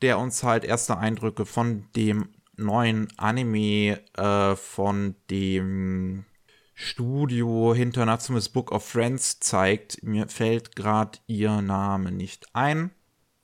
[0.02, 6.26] der uns halt erste Eindrücke von dem neuen Anime äh, von dem
[6.74, 10.02] Studio hinter Natsume's Book of Friends zeigt.
[10.04, 12.92] Mir fällt gerade ihr Name nicht ein.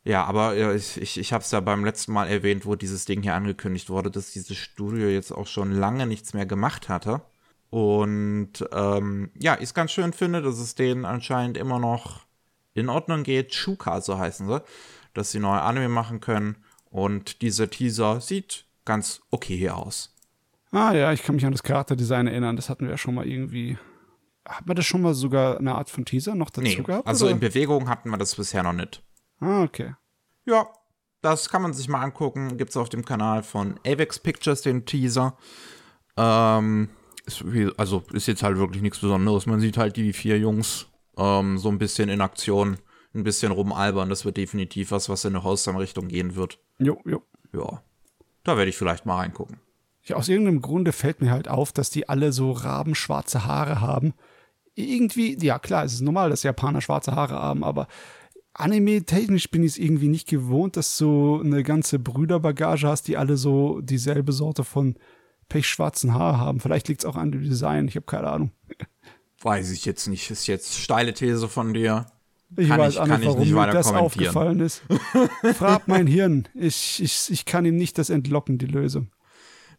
[0.03, 3.21] Ja, aber ich, ich, ich habe es ja beim letzten Mal erwähnt, wo dieses Ding
[3.21, 7.21] hier angekündigt wurde, dass dieses Studio jetzt auch schon lange nichts mehr gemacht hatte.
[7.69, 12.21] Und ähm, ja, ich es ganz schön finde, dass es denen anscheinend immer noch
[12.73, 13.53] in Ordnung geht.
[13.53, 14.62] Shuka, so heißen sie,
[15.13, 16.58] dass sie neue Anime machen können.
[16.89, 20.15] Und dieser Teaser sieht ganz okay aus.
[20.71, 22.55] Ah ja, ich kann mich an das Charakterdesign erinnern.
[22.55, 23.77] Das hatten wir ja schon mal irgendwie.
[24.47, 27.08] Hat man das schon mal sogar eine Art von Teaser noch dazu Nee, gehabt?
[27.08, 27.34] also oder?
[27.34, 29.03] in Bewegung hatten wir das bisher noch nicht.
[29.39, 29.93] Ah, okay.
[30.45, 30.67] Ja,
[31.21, 32.58] das kann man sich mal angucken.
[32.58, 35.38] Gibt es auf dem Kanal von Avex Pictures den Teaser.
[36.17, 36.89] Ähm,
[37.29, 37.43] ist,
[37.77, 39.45] also ist jetzt halt wirklich nichts Besonderes.
[39.45, 40.87] Man sieht halt die vier Jungs
[41.17, 42.77] ähm, so ein bisschen in Aktion,
[43.13, 44.09] ein bisschen rumalbern.
[44.09, 46.59] Das wird definitiv was, was in eine Wholesome-Richtung gehen wird.
[46.79, 47.23] Jo, jo.
[47.53, 47.81] Ja,
[48.43, 49.57] da werde ich vielleicht mal reingucken.
[50.03, 54.13] Ja, aus irgendeinem Grunde fällt mir halt auf, dass die alle so rabenschwarze Haare haben.
[54.75, 57.87] irgendwie, ja klar, es ist normal, dass Japaner schwarze Haare haben, aber
[58.53, 63.37] Anime-technisch bin ich es irgendwie nicht gewohnt, dass du eine ganze Brüderbagage hast, die alle
[63.37, 64.95] so dieselbe Sorte von
[65.49, 66.59] pechschwarzen Haar haben.
[66.59, 68.51] Vielleicht liegt es auch an dem Design, ich habe keine Ahnung.
[69.41, 72.05] Weiß ich jetzt nicht, ist jetzt steile These von dir.
[72.57, 74.81] Ich kann weiß ich, auch nicht, ich warum nicht mir das aufgefallen ist.
[75.55, 76.47] Frag mein Hirn.
[76.55, 79.12] Ich, ich, ich kann ihm nicht das entlocken, die Lösung.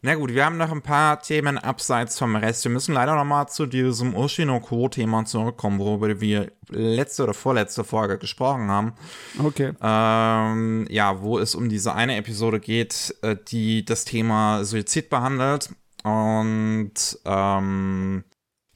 [0.02, 2.64] Na gut, wir haben noch ein paar Themen abseits vom Rest.
[2.64, 8.16] Wir müssen leider noch mal zu diesem Oshinoko-Thema zurückkommen, worüber wir letzte oder vorletzte Folge
[8.16, 8.94] gesprochen haben.
[9.38, 9.72] Okay.
[9.82, 15.68] Ähm, ja, wo es um diese eine Episode geht, äh, die das Thema Suizid behandelt.
[16.02, 16.94] Und
[17.26, 18.24] ähm,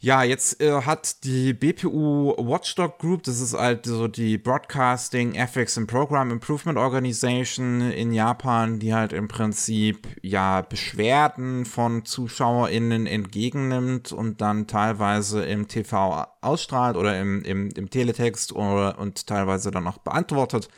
[0.05, 5.79] ja, jetzt äh, hat die BPU Watchdog Group, das ist halt so die Broadcasting Ethics
[5.79, 14.13] and Program Improvement Organization in Japan, die halt im Prinzip ja Beschwerden von ZuschauerInnen entgegennimmt
[14.13, 19.87] und dann teilweise im TV ausstrahlt oder im, im, im Teletext oder, und teilweise dann
[19.87, 20.69] auch beantwortet.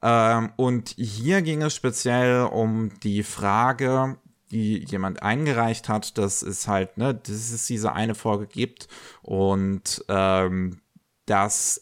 [0.00, 4.16] Ähm, und hier ging es speziell um die Frage,
[4.54, 8.86] die jemand eingereicht hat, dass es halt, ne, dass es diese eine Folge gibt
[9.22, 10.80] und ähm,
[11.26, 11.80] dass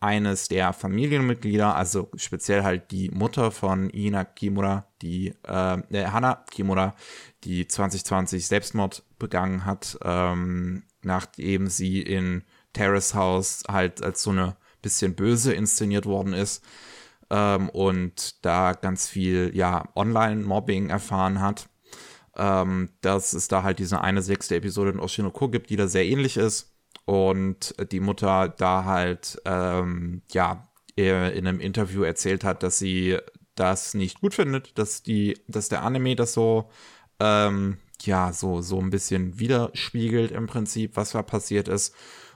[0.00, 6.44] eines der Familienmitglieder, also speziell halt die Mutter von Ina Kimura, die äh, äh, Hana
[6.50, 6.94] Kimura,
[7.44, 14.56] die 2020 Selbstmord begangen hat, ähm, nachdem sie in Terrace House halt als so eine
[14.80, 16.64] bisschen böse inszeniert worden ist
[17.30, 21.68] ähm, und da ganz viel ja Online-Mobbing erfahren hat
[22.36, 26.04] ähm, dass es da halt diese eine sechste Episode in Oshinoko gibt, die da sehr
[26.04, 26.70] ähnlich ist.
[27.06, 33.18] Und die Mutter da halt, ähm, ja, in einem Interview erzählt hat, dass sie
[33.56, 36.70] das nicht gut findet, dass die, dass der Anime das so,
[37.20, 41.94] ähm, ja, so, so ein bisschen widerspiegelt im Prinzip, was da passiert ist.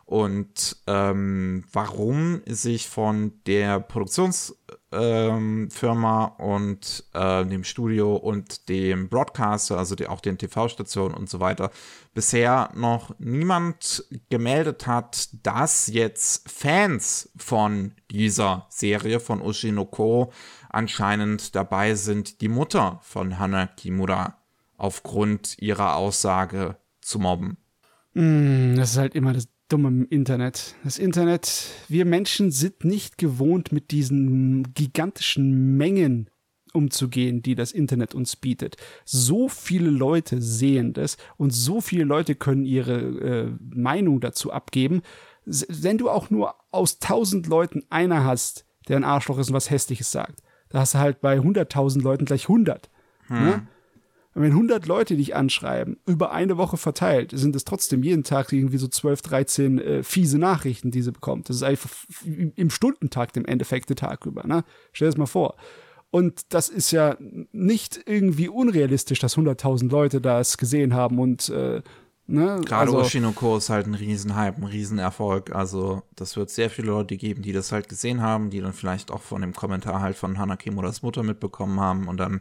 [0.09, 9.77] Und ähm, warum sich von der Produktionsfirma ähm, und äh, dem Studio und dem Broadcaster,
[9.77, 11.71] also die, auch den TV-Stationen und so weiter,
[12.15, 20.33] bisher noch niemand gemeldet hat, dass jetzt Fans von dieser Serie von Oshinoko
[20.71, 24.39] anscheinend dabei sind, die Mutter von Hana Kimura
[24.79, 27.59] aufgrund ihrer Aussage zu mobben.
[28.15, 30.75] Mm, das ist halt immer das Dumme im Internet.
[30.83, 36.31] Das Internet, wir Menschen sind nicht gewohnt, mit diesen gigantischen Mengen
[36.73, 38.77] umzugehen, die das Internet uns bietet.
[39.05, 45.03] So viele Leute sehen das und so viele Leute können ihre äh, Meinung dazu abgeben.
[45.45, 49.71] Wenn du auch nur aus tausend Leuten einer hast, der ein Arschloch ist und was
[49.71, 52.91] Hässliches sagt, da hast du halt bei hunderttausend Leuten gleich 100.
[53.27, 53.45] Hm.
[53.45, 53.69] Ne?
[54.35, 58.53] Und wenn 100 Leute dich anschreiben, über eine Woche verteilt, sind es trotzdem jeden Tag
[58.53, 61.49] irgendwie so 12, 13 äh, fiese Nachrichten, die sie bekommt.
[61.49, 61.91] Das ist einfach
[62.25, 64.47] im Stundentakt im Endeffekt der Tag über.
[64.47, 64.65] Ne?
[64.93, 65.57] Stell dir das mal vor.
[66.11, 67.17] Und das ist ja
[67.53, 71.83] nicht irgendwie unrealistisch, dass 100.000 Leute das gesehen haben und äh,
[72.27, 72.61] ne?
[72.65, 75.55] Gerade also, Oshinoko ist halt ein Riesenhype, ein Riesenerfolg.
[75.55, 79.11] Also das wird sehr viele Leute geben, die das halt gesehen haben, die dann vielleicht
[79.11, 82.41] auch von dem Kommentar halt von Hana Kimuras Mutter mitbekommen haben und dann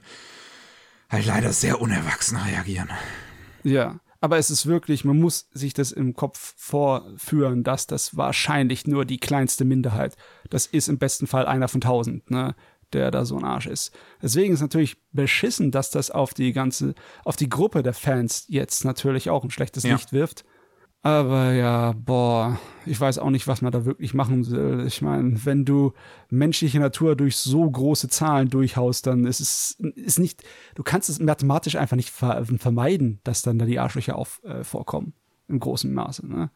[1.09, 2.89] halt leider sehr unerwachsen reagieren.
[3.63, 8.87] Ja, aber es ist wirklich, man muss sich das im Kopf vorführen, dass das wahrscheinlich
[8.87, 10.15] nur die kleinste Minderheit.
[10.49, 12.55] Das ist im besten Fall einer von tausend, ne,
[12.93, 13.91] der da so ein Arsch ist.
[14.21, 18.85] Deswegen ist natürlich beschissen, dass das auf die ganze, auf die Gruppe der Fans jetzt
[18.85, 19.93] natürlich auch ein schlechtes Ja.
[19.93, 20.45] Licht wirft.
[21.07, 24.83] Aber ja, boah, ich weiß auch nicht, was man da wirklich machen will.
[24.85, 25.93] Ich meine, wenn du
[26.29, 30.43] menschliche Natur durch so große Zahlen durchhaust, dann ist es ist nicht,
[30.75, 34.65] du kannst es mathematisch einfach nicht ver vermeiden, dass dann da die Arschlöcher auf, äh,
[34.65, 35.13] vorkommen.
[35.47, 36.51] Im großen Maße, ne?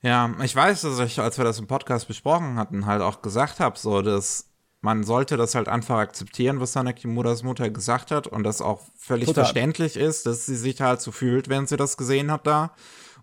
[0.00, 3.60] Ja, ich weiß, dass ich, als wir das im Podcast besprochen hatten, halt auch gesagt
[3.60, 4.48] habe, so, dass
[4.80, 8.80] man sollte das halt einfach akzeptieren, was Hana Kimuras Mutter gesagt hat und das auch
[8.96, 9.44] völlig Total.
[9.44, 12.72] verständlich ist, dass sie sich halt so fühlt, wenn sie das gesehen hat da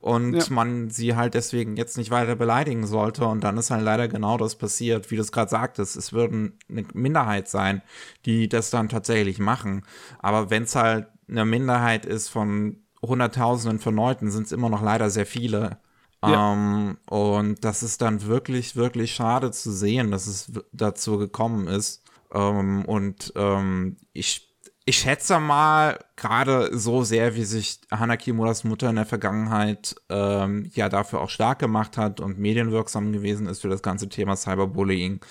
[0.04, 0.44] und Ja.
[0.50, 4.38] man sie halt deswegen jetzt nicht weiter beleidigen sollte und dann ist halt leider genau
[4.38, 7.82] das passiert, wie du es gerade sagtest, es würden eine Minderheit sein,
[8.26, 9.84] die das dann tatsächlich machen,
[10.20, 14.82] aber wenn es halt eine Minderheit ist von Hunderttausenden von Leuten, sind es immer noch
[14.82, 15.78] leider sehr viele.
[16.24, 16.54] Ja.
[16.54, 22.02] Ähm, und das ist dann wirklich, wirklich schade zu sehen, dass es dazu gekommen ist.
[22.34, 24.53] Ähm, und ähm, ich,
[24.86, 30.70] ich schätze mal, gerade so sehr, wie sich Hana Kimuras Mutter in der Vergangenheit ähm,
[30.74, 35.22] ja dafür auch stark gemacht hat und medienwirksam gewesen ist für das ganze Thema Cyberbullying,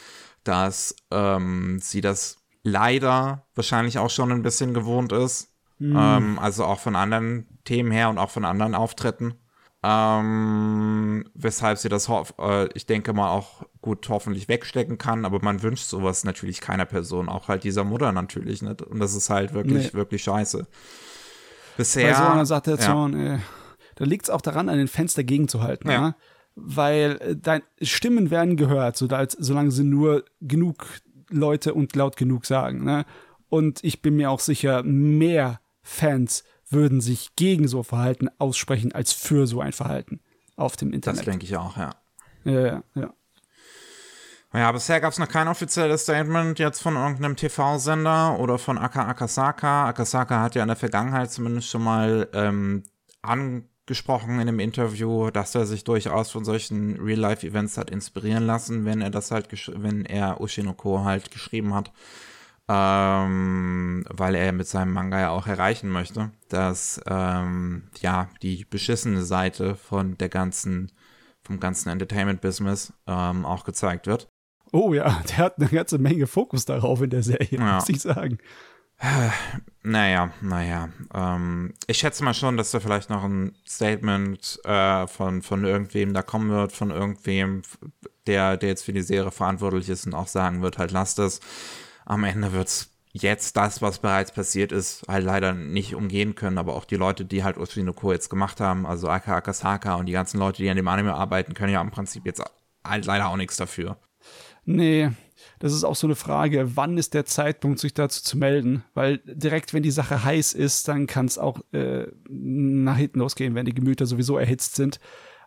[0.44, 5.52] dass ähm, sie das leider wahrscheinlich auch schon ein bisschen gewohnt ist.
[5.96, 9.34] Ähm, also auch von anderen Themen her und auch von anderen Auftritten.
[9.84, 15.62] Ähm, weshalb sie das, äh, ich denke mal, auch gut hoffentlich wegstecken kann, aber man
[15.62, 18.82] wünscht sowas natürlich keiner Person, auch halt dieser Mutter natürlich nicht.
[18.82, 19.94] Und das ist halt wirklich, nee.
[19.94, 20.68] wirklich scheiße.
[21.76, 22.12] Bisher.
[22.12, 23.34] Bei so einer Situation, ja.
[23.34, 23.40] ey,
[23.96, 25.90] da liegt es auch daran, an den Fenster gegenzuhalten.
[25.90, 26.00] Ja.
[26.00, 26.14] Ne?
[26.54, 30.86] Weil äh, dein, Stimmen werden gehört, so, als, solange sie nur genug
[31.28, 32.84] Leute und laut genug sagen.
[32.84, 33.04] Ne?
[33.48, 39.12] Und ich bin mir auch sicher, mehr Fans würden sich gegen so Verhalten aussprechen als
[39.12, 40.20] für so ein Verhalten
[40.56, 41.20] auf dem Internet.
[41.20, 41.94] Das denke ich auch, ja.
[42.44, 43.14] Ja, ja, ja.
[44.54, 49.08] Ja, bisher gab es noch kein offizielles Statement jetzt von irgendeinem TV-Sender oder von Aka
[49.08, 49.86] Akasaka.
[49.86, 52.82] Akasaka hat ja in der Vergangenheit zumindest schon mal ähm,
[53.22, 59.00] angesprochen in einem Interview, dass er sich durchaus von solchen Real-Life-Events hat inspirieren lassen, wenn
[59.00, 61.90] er das halt, wenn er Oshinoko halt geschrieben hat
[62.72, 69.22] ähm, weil er mit seinem Manga ja auch erreichen möchte, dass ähm, ja die beschissene
[69.24, 70.90] Seite von der ganzen,
[71.42, 74.28] vom ganzen Entertainment-Business ähm, auch gezeigt wird.
[74.72, 77.74] Oh ja, der hat eine ganze Menge Fokus darauf in der Serie, ja.
[77.74, 78.38] muss ich sagen.
[79.84, 80.90] Naja, naja.
[81.12, 86.14] Ähm, ich schätze mal schon, dass da vielleicht noch ein Statement äh, von, von irgendwem
[86.14, 87.62] da kommen wird, von irgendwem,
[88.28, 91.40] der, der jetzt für die Serie verantwortlich ist und auch sagen wird, halt lasst es
[92.04, 96.58] am Ende wird es jetzt das, was bereits passiert ist, halt leider nicht umgehen können.
[96.58, 100.12] Aber auch die Leute, die halt Oshinoko jetzt gemacht haben, also Aka Akasaka und die
[100.12, 102.42] ganzen Leute, die an dem Anime arbeiten, können ja im Prinzip jetzt
[102.84, 103.98] halt leider auch nichts dafür.
[104.64, 105.10] Nee,
[105.58, 108.84] das ist auch so eine Frage, wann ist der Zeitpunkt, sich dazu zu melden?
[108.94, 113.54] Weil direkt, wenn die Sache heiß ist, dann kann es auch äh, nach hinten losgehen,
[113.54, 115.00] wenn die Gemüter sowieso erhitzt sind.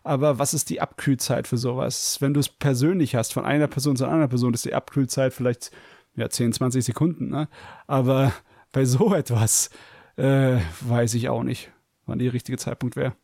[0.04, 2.18] Aber was ist die Abkühlzeit für sowas?
[2.20, 5.34] Wenn du es persönlich hast, von einer Person zu einer anderen Person, ist die Abkühlzeit
[5.34, 5.72] vielleicht
[6.16, 7.48] ja, 10, 20 Sekunden, ne?
[7.86, 8.32] Aber
[8.72, 9.70] bei so etwas
[10.16, 11.70] äh, weiß ich auch nicht,
[12.06, 13.14] wann der richtige Zeitpunkt wäre.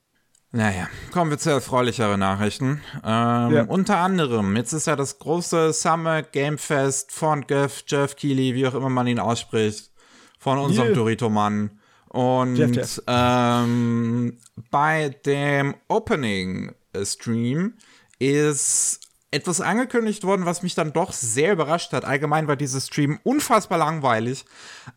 [0.54, 2.82] Naja, kommen wir zu erfreulicheren Nachrichten.
[3.02, 3.64] Ähm, ja.
[3.66, 8.66] Unter anderem, jetzt ist ja das große Summer Game Fest von Jeff, Jeff Keighley, wie
[8.66, 9.90] auch immer man ihn ausspricht,
[10.38, 10.96] von unserem yeah.
[10.96, 11.78] Dorito-Mann.
[12.08, 13.02] Und Jeff, Jeff.
[13.06, 14.36] Ähm,
[14.70, 17.72] bei dem Opening-Stream
[18.18, 19.00] ist
[19.32, 22.04] etwas angekündigt worden, was mich dann doch sehr überrascht hat.
[22.04, 24.44] Allgemein war dieses Stream unfassbar langweilig.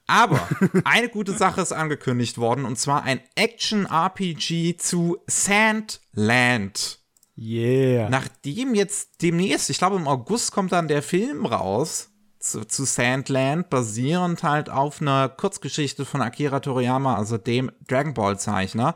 [0.07, 0.47] Aber
[0.83, 6.99] eine gute Sache ist angekündigt worden, und zwar ein Action-RPG zu Sandland.
[7.37, 8.09] Yeah.
[8.09, 13.69] Nachdem jetzt demnächst, ich glaube im August kommt dann der Film raus zu, zu Sandland,
[13.69, 18.95] basierend halt auf einer Kurzgeschichte von Akira Toriyama, also dem Dragon Ball Zeichner.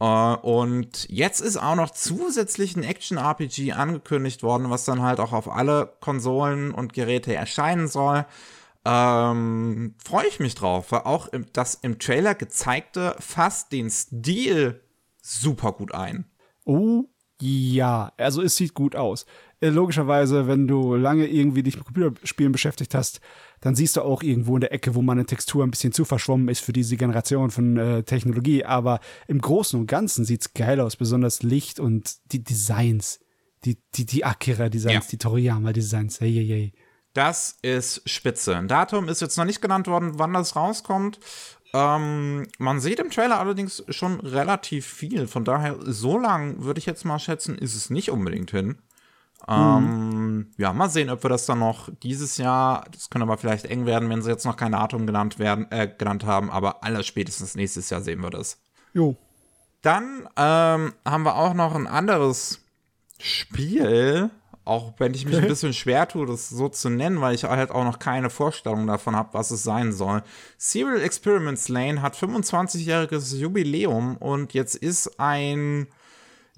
[0.00, 5.32] Uh, und jetzt ist auch noch zusätzlich ein Action-RPG angekündigt worden, was dann halt auch
[5.32, 8.24] auf alle Konsolen und Geräte erscheinen soll.
[8.84, 14.80] Ähm, Freue ich mich drauf, weil auch im, das im Trailer gezeigte fasst den Stil
[15.20, 16.26] super gut ein.
[16.64, 17.04] Oh
[17.40, 19.26] ja, also es sieht gut aus.
[19.60, 23.20] Äh, logischerweise, wenn du lange irgendwie dich mit Computerspielen beschäftigt hast,
[23.60, 26.48] dann siehst du auch irgendwo in der Ecke, wo meine Textur ein bisschen zu verschwommen
[26.48, 28.64] ist für diese Generation von äh, Technologie.
[28.64, 33.20] Aber im Großen und Ganzen sieht es geil aus, besonders Licht und die Designs.
[33.64, 35.10] Die, die, die Akira-Designs, ja.
[35.10, 36.20] die Toriyama-Designs.
[36.20, 36.72] Hey, hey, hey.
[37.12, 38.56] Das ist spitze.
[38.56, 41.18] Ein Datum ist jetzt noch nicht genannt worden, wann das rauskommt.
[41.74, 45.26] Ähm, man sieht im Trailer allerdings schon relativ viel.
[45.26, 48.78] Von daher, so lang würde ich jetzt mal schätzen, ist es nicht unbedingt hin.
[49.46, 53.64] Ähm, ja, mal sehen, ob wir das dann noch dieses Jahr, das könnte aber vielleicht
[53.66, 57.06] eng werden, wenn sie jetzt noch kein Datum genannt werden, äh, genannt haben, aber alles
[57.06, 58.58] spätestens nächstes Jahr sehen wir das.
[58.92, 59.16] Jo.
[59.80, 62.60] Dann ähm, haben wir auch noch ein anderes
[63.20, 64.30] Spiel,
[64.64, 67.70] auch wenn ich mich ein bisschen schwer tue, das so zu nennen, weil ich halt
[67.70, 70.22] auch noch keine Vorstellung davon habe, was es sein soll.
[70.58, 75.86] Serial Experiments Lane hat 25-jähriges Jubiläum und jetzt ist ein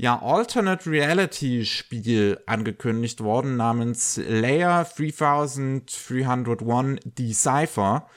[0.01, 8.09] ja, Alternate Reality Spiel angekündigt worden namens Layer 3301 Decipher.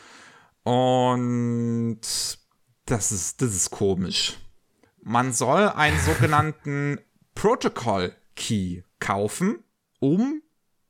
[0.63, 1.99] Und
[2.85, 4.37] das ist, das ist komisch.
[5.01, 7.01] Man soll einen sogenannten
[7.35, 9.61] Protocol Key kaufen,
[9.99, 10.41] um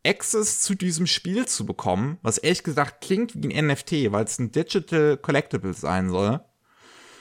[0.05, 4.38] Access zu diesem Spiel zu bekommen, was ehrlich gesagt klingt wie ein NFT, weil es
[4.38, 6.39] ein Digital Collectible sein soll.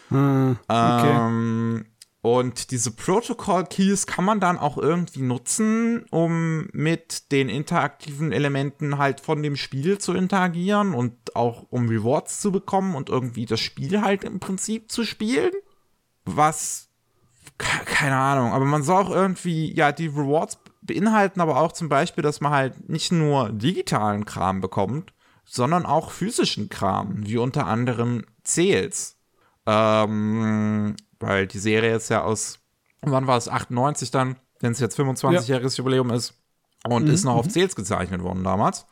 [0.08, 1.16] Hm, okay.
[1.16, 1.86] Ähm,
[2.22, 8.96] und diese Protocol Keys kann man dann auch irgendwie nutzen, um mit den interaktiven Elementen
[8.96, 13.58] halt von dem Spiel zu interagieren und auch um Rewards zu bekommen und irgendwie das
[13.58, 15.50] Spiel halt im Prinzip zu spielen.
[16.24, 16.90] Was,
[17.58, 22.22] keine Ahnung, aber man soll auch irgendwie, ja, die Rewards beinhalten aber auch zum Beispiel,
[22.22, 25.12] dass man halt nicht nur digitalen Kram bekommt,
[25.44, 29.16] sondern auch physischen Kram, wie unter anderem Zähls.
[29.66, 32.62] Ähm, weil die Serie jetzt ja aus
[33.02, 33.48] wann war es?
[33.48, 36.38] 98 dann, wenn es jetzt 25-jähriges Jubiläum ist.
[36.84, 38.86] Und ist noch auf Sales gezeichnet worden damals.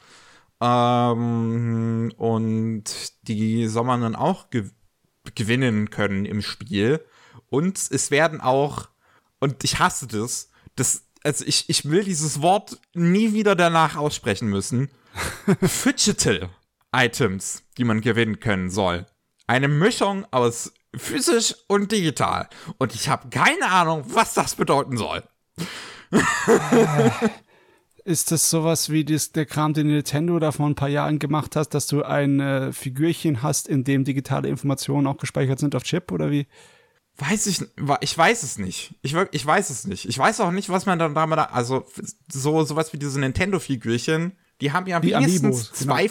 [0.60, 2.84] Ähm, und
[3.22, 4.70] die soll man dann auch ge
[5.34, 7.04] gewinnen können im Spiel.
[7.50, 8.88] Und es werden auch,
[9.38, 14.48] und ich hasse das, das also ich, ich will dieses Wort nie wieder danach aussprechen
[14.48, 14.88] müssen.
[15.60, 16.48] Fidgetal
[16.92, 19.06] Items, die man gewinnen können soll.
[19.51, 22.48] Eine Mischung aus physisch und digital.
[22.78, 25.24] Und ich habe keine Ahnung, was das bedeuten soll.
[28.05, 31.57] Ist das sowas wie das, der Kram, den Nintendo da vor ein paar Jahren gemacht
[31.57, 35.82] hast, dass du ein äh, Figürchen hast, in dem digitale Informationen auch gespeichert sind auf
[35.82, 36.46] Chip oder wie?
[37.18, 37.61] Weiß ich,
[38.03, 38.94] ich weiß es nicht.
[39.03, 40.09] Ich, ich weiß es nicht.
[40.09, 41.84] Ich weiß auch nicht, was man dann damit, also
[42.30, 45.94] so sowas wie diese Nintendo-Figürchen, die haben ja Die wenigstens Amiibos, genau.
[45.94, 46.09] zwei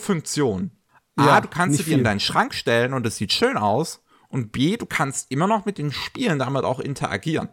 [1.20, 1.28] Funktionen.
[1.28, 4.02] Ja, A, du kannst sie dir in deinen Schrank stellen und es sieht schön aus.
[4.30, 7.50] Und B, du kannst immer noch mit den Spielen damit auch interagieren.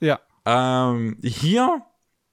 [0.00, 0.20] Ja.
[0.44, 1.82] Ähm, hier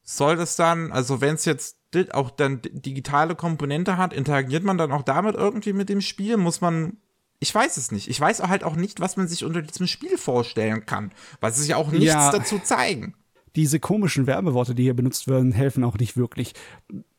[0.04, 1.78] soll das dann, also wenn es jetzt
[2.12, 6.38] auch dann di- digitale Komponente hat, interagiert man dann auch damit irgendwie mit dem Spiel?
[6.38, 6.98] Muss man.
[7.40, 8.10] Ich weiß es nicht.
[8.10, 11.12] Ich weiß halt auch nicht, was man sich unter diesem Spiel vorstellen kann.
[11.40, 12.32] Weil es ja auch nichts Ja.
[12.32, 13.16] dazu zeigen.
[13.60, 16.54] Diese komischen Werbeworte, die hier benutzt werden, helfen auch nicht wirklich.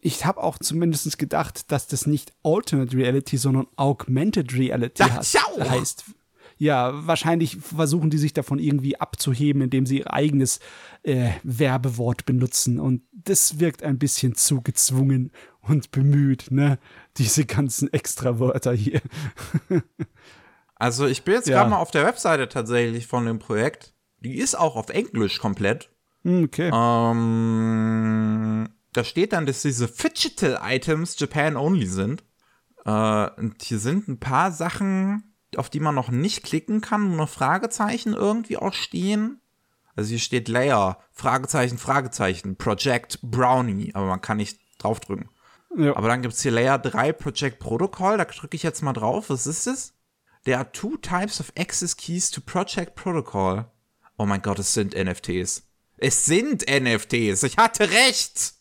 [0.01, 5.69] Ich habe auch zumindest gedacht, dass das nicht Alternate Reality, sondern Augmented Reality Dachte hat,
[5.71, 6.05] heißt.
[6.57, 10.61] Ja, wahrscheinlich versuchen die sich davon irgendwie abzuheben, indem sie ihr eigenes
[11.03, 12.81] äh, Werbewort benutzen.
[12.81, 16.79] Und das wirkt ein bisschen zu gezwungen und bemüht, ne?
[17.19, 19.03] Diese ganzen Extrawörter hier.
[20.77, 21.59] Also ich bin jetzt Ja.
[21.59, 23.93] gerade mal auf der Webseite tatsächlich von dem Projekt.
[24.21, 25.90] Die ist auch auf Englisch komplett.
[26.25, 26.71] Hm, Okay.
[26.73, 32.25] Ähm, da steht dann, dass diese Fidgetal Items Japan only sind.
[32.85, 37.17] Äh, und hier sind ein paar Sachen, auf die man noch nicht klicken kann, wo
[37.17, 39.41] noch Fragezeichen irgendwie auch stehen.
[39.97, 45.29] Also hier steht Layer, Fragezeichen, Fragezeichen, Project Brownie, aber man kann nicht draufdrücken.
[45.77, 45.95] ja.
[45.97, 49.31] Aber dann gibt es hier Layer 3 Project Protocol, da drücke ich jetzt mal drauf.
[49.31, 49.95] Was ist das?
[50.45, 53.67] There are two types of access keys to Project Protocol.
[54.17, 55.65] Oh mein Gott, es sind NFTs.
[56.01, 57.43] Es sind NFTs.
[57.43, 58.55] Ich hatte recht.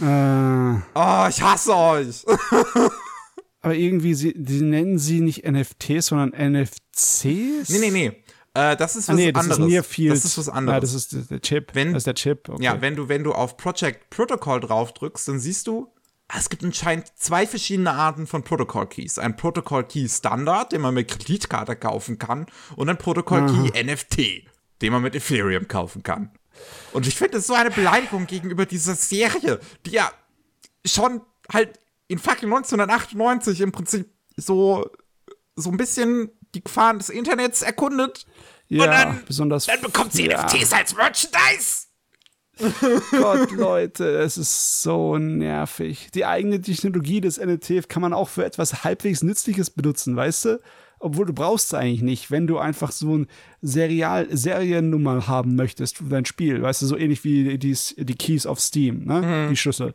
[0.00, 2.24] äh, Oh, ich hasse euch.
[3.60, 7.68] aber irgendwie, sie, die nennen sie nicht NFTs, sondern NFCs?
[7.68, 8.22] nee, nee, nee.
[8.54, 9.86] Äh, das ist was Ah, nee, das anderes.
[9.88, 10.10] ist.
[10.10, 10.76] Das ist was anderes.
[10.76, 11.74] Ah, das ist der- Chip.
[11.74, 12.48] Wenn- das ist der Chip.
[12.48, 12.62] Okay.
[12.64, 15.92] Ja, wenn du, wenn du auf Project Protocol drauf drückst, dann siehst du,
[16.28, 19.18] ah, es gibt anscheinend zwei verschiedene Arten von Protocol Keys.
[19.18, 24.46] Ein Protocol Key Standard, den man mit Kreditkarte kaufen kann, und ein Protocol Key NFT,
[24.80, 26.30] den man mit Ethereum kaufen kann.
[26.92, 30.10] Und ich finde es so eine Beleidigung gegenüber dieser Serie, die ja
[30.84, 31.20] schon
[31.52, 31.78] halt
[32.08, 34.88] in fucking 1998 im Prinzip so,
[35.56, 38.26] so ein bisschen die Gefahren des Internets erkundet.
[38.68, 39.66] ja, und dann, besonders.
[39.66, 40.44] dann bekommt sie ja.
[40.44, 41.86] NFTs als Merchandise.
[43.10, 46.08] Gott, Leute, es ist so nervig.
[46.14, 50.60] Die eigene Technologie des NFT kann man auch für etwas halbwegs Nützliches benutzen, weißt du?
[50.98, 53.26] Obwohl du brauchst es eigentlich nicht, wenn du einfach so ein
[53.60, 58.46] Serial Seriennummer haben möchtest für dein Spiel, weißt du, so ähnlich wie die, die Keys
[58.46, 59.48] of Steam, ne?
[59.50, 59.94] Die Schlüssel.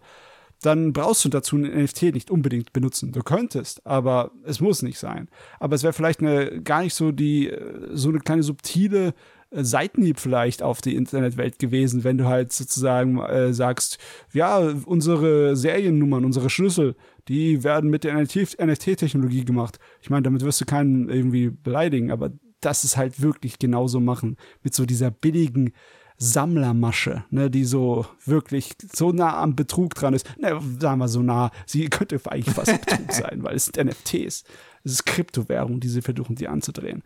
[0.61, 3.11] Dann brauchst du dazu ein NFT nicht unbedingt benutzen.
[3.11, 5.27] Du könntest, aber es muss nicht sein.
[5.59, 7.51] Aber es wäre vielleicht eine gar nicht so die
[7.93, 9.15] so eine kleine subtile
[9.51, 13.97] Seitenhieb vielleicht auf die Internetwelt gewesen, wenn du halt sozusagen äh, sagst,
[14.33, 16.95] ja, unsere Seriennummern, unsere Schlüssel,
[17.27, 19.79] die werden mit der NFT-Technologie gemacht.
[20.01, 22.31] Ich meine, damit wirst du keinen irgendwie beleidigen, aber
[22.61, 24.37] das ist halt wirklich genauso machen.
[24.63, 25.73] Mit so dieser billigen
[26.17, 30.29] Sammlermasche, ne, die so wirklich so nah am Betrug dran ist.
[30.39, 34.43] Ne, sagen wir so nah, sie könnte eigentlich fast Betrug sein, weil es sind NFTs.
[34.83, 37.01] Es ist Kryptowährung, die sie versuchen, die anzudrehen.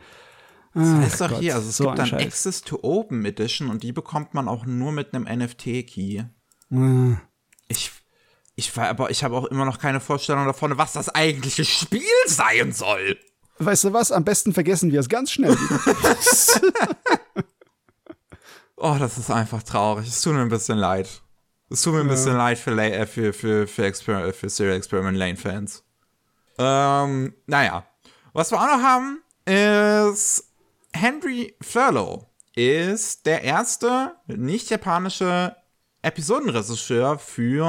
[0.75, 2.21] Das ist doch Gott, hier, also es so gibt dann Scheiß.
[2.21, 6.23] Access to Open Edition und die bekommt man auch nur mit einem NFT-Key.
[6.71, 7.15] Äh,
[7.67, 7.91] Ich,
[8.55, 12.01] ich war aber, ich habe auch immer noch keine Vorstellung davon, was das eigentliche Spiel
[12.27, 13.17] sein soll.
[13.57, 14.11] Weißt du was?
[14.11, 15.57] Am besten vergessen wir es ganz schnell.
[18.77, 20.07] Oh, das ist einfach traurig.
[20.07, 21.21] Es tut mir ein bisschen leid.
[21.69, 24.75] Es tut mir ein bisschen leid für, La äh, für, für, für, Exper für Serial
[24.77, 25.83] Experiment Lane Fans.
[26.57, 27.85] Ähm, naja.
[28.33, 30.51] Was wir auch noch haben, ist
[30.95, 35.55] Henry Furlow ist der erste nicht japanische
[36.01, 37.65] Episodenregisseur für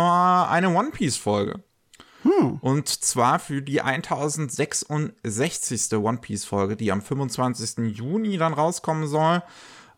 [0.48, 1.64] eine One Piece Folge.
[2.60, 5.94] Und zwar für die 1066.
[5.94, 7.96] One Piece Folge, die am 25.
[7.96, 9.42] Juni dann rauskommen soll.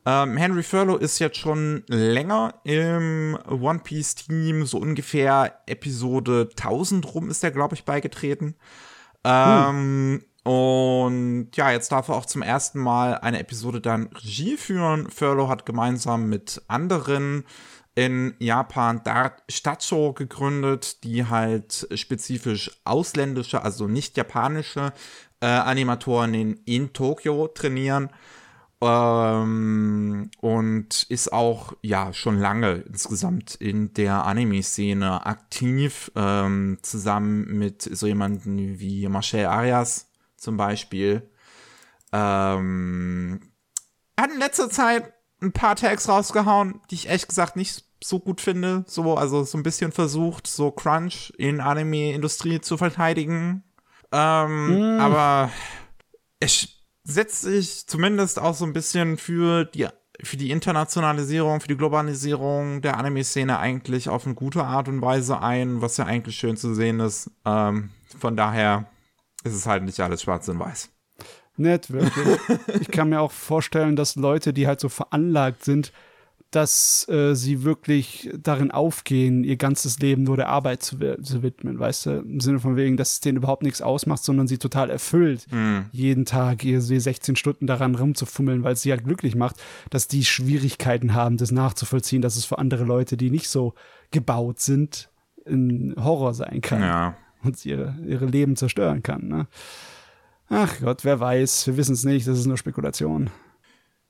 [0.06, 7.14] Ähm, Henry Furlow ist jetzt schon länger im One Piece Team, so ungefähr Episode 1000
[7.14, 8.54] rum ist er, glaube ich, beigetreten.
[9.24, 15.10] Ähm, Und ja, jetzt darf er auch zum ersten Mal eine Episode dann Regie führen.
[15.10, 17.44] Furlow hat gemeinsam mit anderen
[17.94, 24.94] in Japan Dart Stadtshow gegründet, die halt spezifisch ausländische, also nicht japanische
[25.40, 28.08] äh, Animatoren in, in Tokio trainieren.
[28.80, 37.82] Ähm, und ist auch ja schon lange insgesamt in der Anime-Szene aktiv, ähm, zusammen mit
[37.82, 40.07] so jemanden wie Marcel Arias
[40.38, 41.28] zum Beispiel.
[42.12, 43.40] Ähm,
[44.18, 48.40] hat in letzter Zeit ein paar Tags rausgehauen, die ich ehrlich gesagt nicht so gut
[48.40, 48.84] finde.
[48.86, 53.64] So, also so ein bisschen versucht, so Crunch in Anime-Industrie zu verteidigen.
[54.12, 55.00] Ähm, mm.
[55.00, 55.50] Aber
[56.40, 56.68] es
[57.04, 59.86] setzt sich zumindest auch so ein bisschen für die,
[60.22, 65.40] für die Internationalisierung, für die Globalisierung der Anime-Szene eigentlich auf eine gute Art und Weise
[65.40, 67.30] ein, was ja eigentlich schön zu sehen ist.
[67.44, 68.86] Ähm, von daher
[69.44, 70.90] ist es halt nicht alles schwarz und weiß.
[71.56, 72.38] Nett, wirklich.
[72.80, 75.92] ich kann mir auch vorstellen, dass Leute, die halt so veranlagt sind,
[76.50, 81.78] dass äh, sie wirklich darin aufgehen, ihr ganzes Leben nur der Arbeit zu, zu, widmen,
[81.78, 82.10] weißt du?
[82.20, 85.86] Im Sinne von wegen, dass es denen überhaupt nichts ausmacht, sondern sie total erfüllt, mhm.
[85.92, 89.56] jeden Tag ihr, 16 Stunden daran rumzufummeln, weil es sie halt glücklich macht,
[89.90, 93.74] dass die Schwierigkeiten haben, das nachzuvollziehen, dass es für andere Leute, die nicht so
[94.10, 95.10] gebaut sind,
[95.46, 96.80] ein Horror sein kann.
[96.80, 97.16] Ja.
[97.42, 99.46] Und ihre, ihre Leben zerstören kann, ne?
[100.50, 103.30] Ach Gott, wer weiß, wir wissen es nicht, das ist nur Spekulation.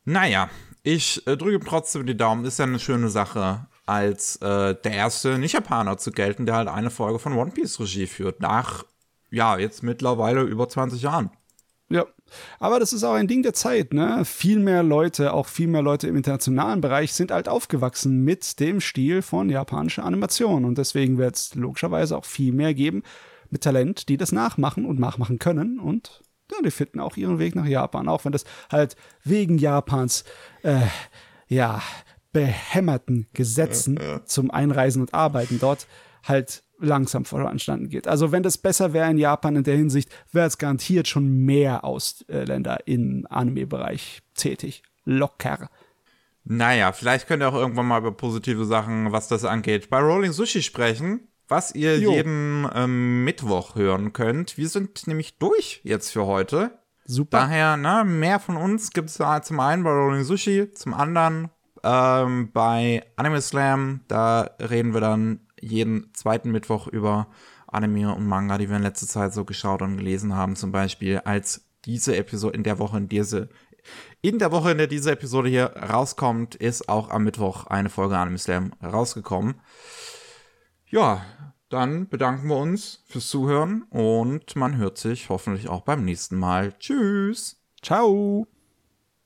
[0.04, 0.48] Naja,
[0.82, 2.44] ich äh, drücke trotzdem die Daumen.
[2.44, 6.90] Ist ja eine schöne Sache, als äh, der erste Nicht-Japaner zu gelten, der halt eine
[6.90, 8.40] Folge von One Piece Regie führt.
[8.40, 8.84] Nach,
[9.30, 11.30] ja, jetzt mittlerweile über 20 Jahren.
[11.90, 12.04] Ja,
[12.58, 14.24] aber das ist auch ein Ding der Zeit, ne?
[14.24, 18.80] Viel mehr Leute, auch viel mehr Leute im internationalen Bereich sind halt aufgewachsen mit dem
[18.80, 20.66] Stil von japanischer Animation.
[20.66, 23.02] Und deswegen wird es logischerweise auch viel mehr geben
[23.50, 25.80] mit Talent, die das nachmachen und nachmachen können.
[25.80, 26.22] Und
[26.52, 30.24] ja, die finden auch ihren Weg nach Japan, auch wenn das halt wegen Japans,
[30.62, 30.80] äh,
[31.46, 31.82] ja,
[32.32, 35.86] behämmerten Gesetzen zum Einreisen und Arbeiten dort
[36.24, 38.06] halt langsam voranstanden geht.
[38.06, 41.84] Also wenn das besser wäre in Japan in der Hinsicht, wäre es garantiert schon mehr
[41.84, 44.82] Ausländer im Anime-Bereich tätig.
[45.04, 45.70] Locker.
[46.44, 50.32] Naja, vielleicht könnt ihr auch irgendwann mal über positive Sachen, was das angeht, bei Rolling
[50.32, 52.12] Sushi sprechen was ihr jo.
[52.12, 54.56] jeden ähm, Mittwoch hören könnt.
[54.56, 56.78] Wir sind nämlich durch jetzt für heute.
[57.04, 57.38] Super.
[57.38, 61.50] Daher, ne, mehr von uns gibt es zum einen bei Rolling Sushi, zum anderen
[61.82, 64.00] ähm, bei Anime Slam.
[64.08, 67.28] Da reden wir dann jeden zweiten Mittwoch über
[67.66, 70.56] Anime und Manga, die wir in letzter Zeit so geschaut und gelesen haben.
[70.56, 73.48] Zum Beispiel als diese Episode in der Woche, in diese
[74.20, 78.18] in der Woche, in der diese Episode hier rauskommt, ist auch am Mittwoch eine Folge
[78.18, 79.60] Anime Slam rausgekommen.
[80.86, 81.24] Ja,
[81.68, 86.72] dann bedanken wir uns fürs Zuhören und man hört sich hoffentlich auch beim nächsten Mal.
[86.78, 87.62] Tschüss.
[87.82, 88.46] Ciao.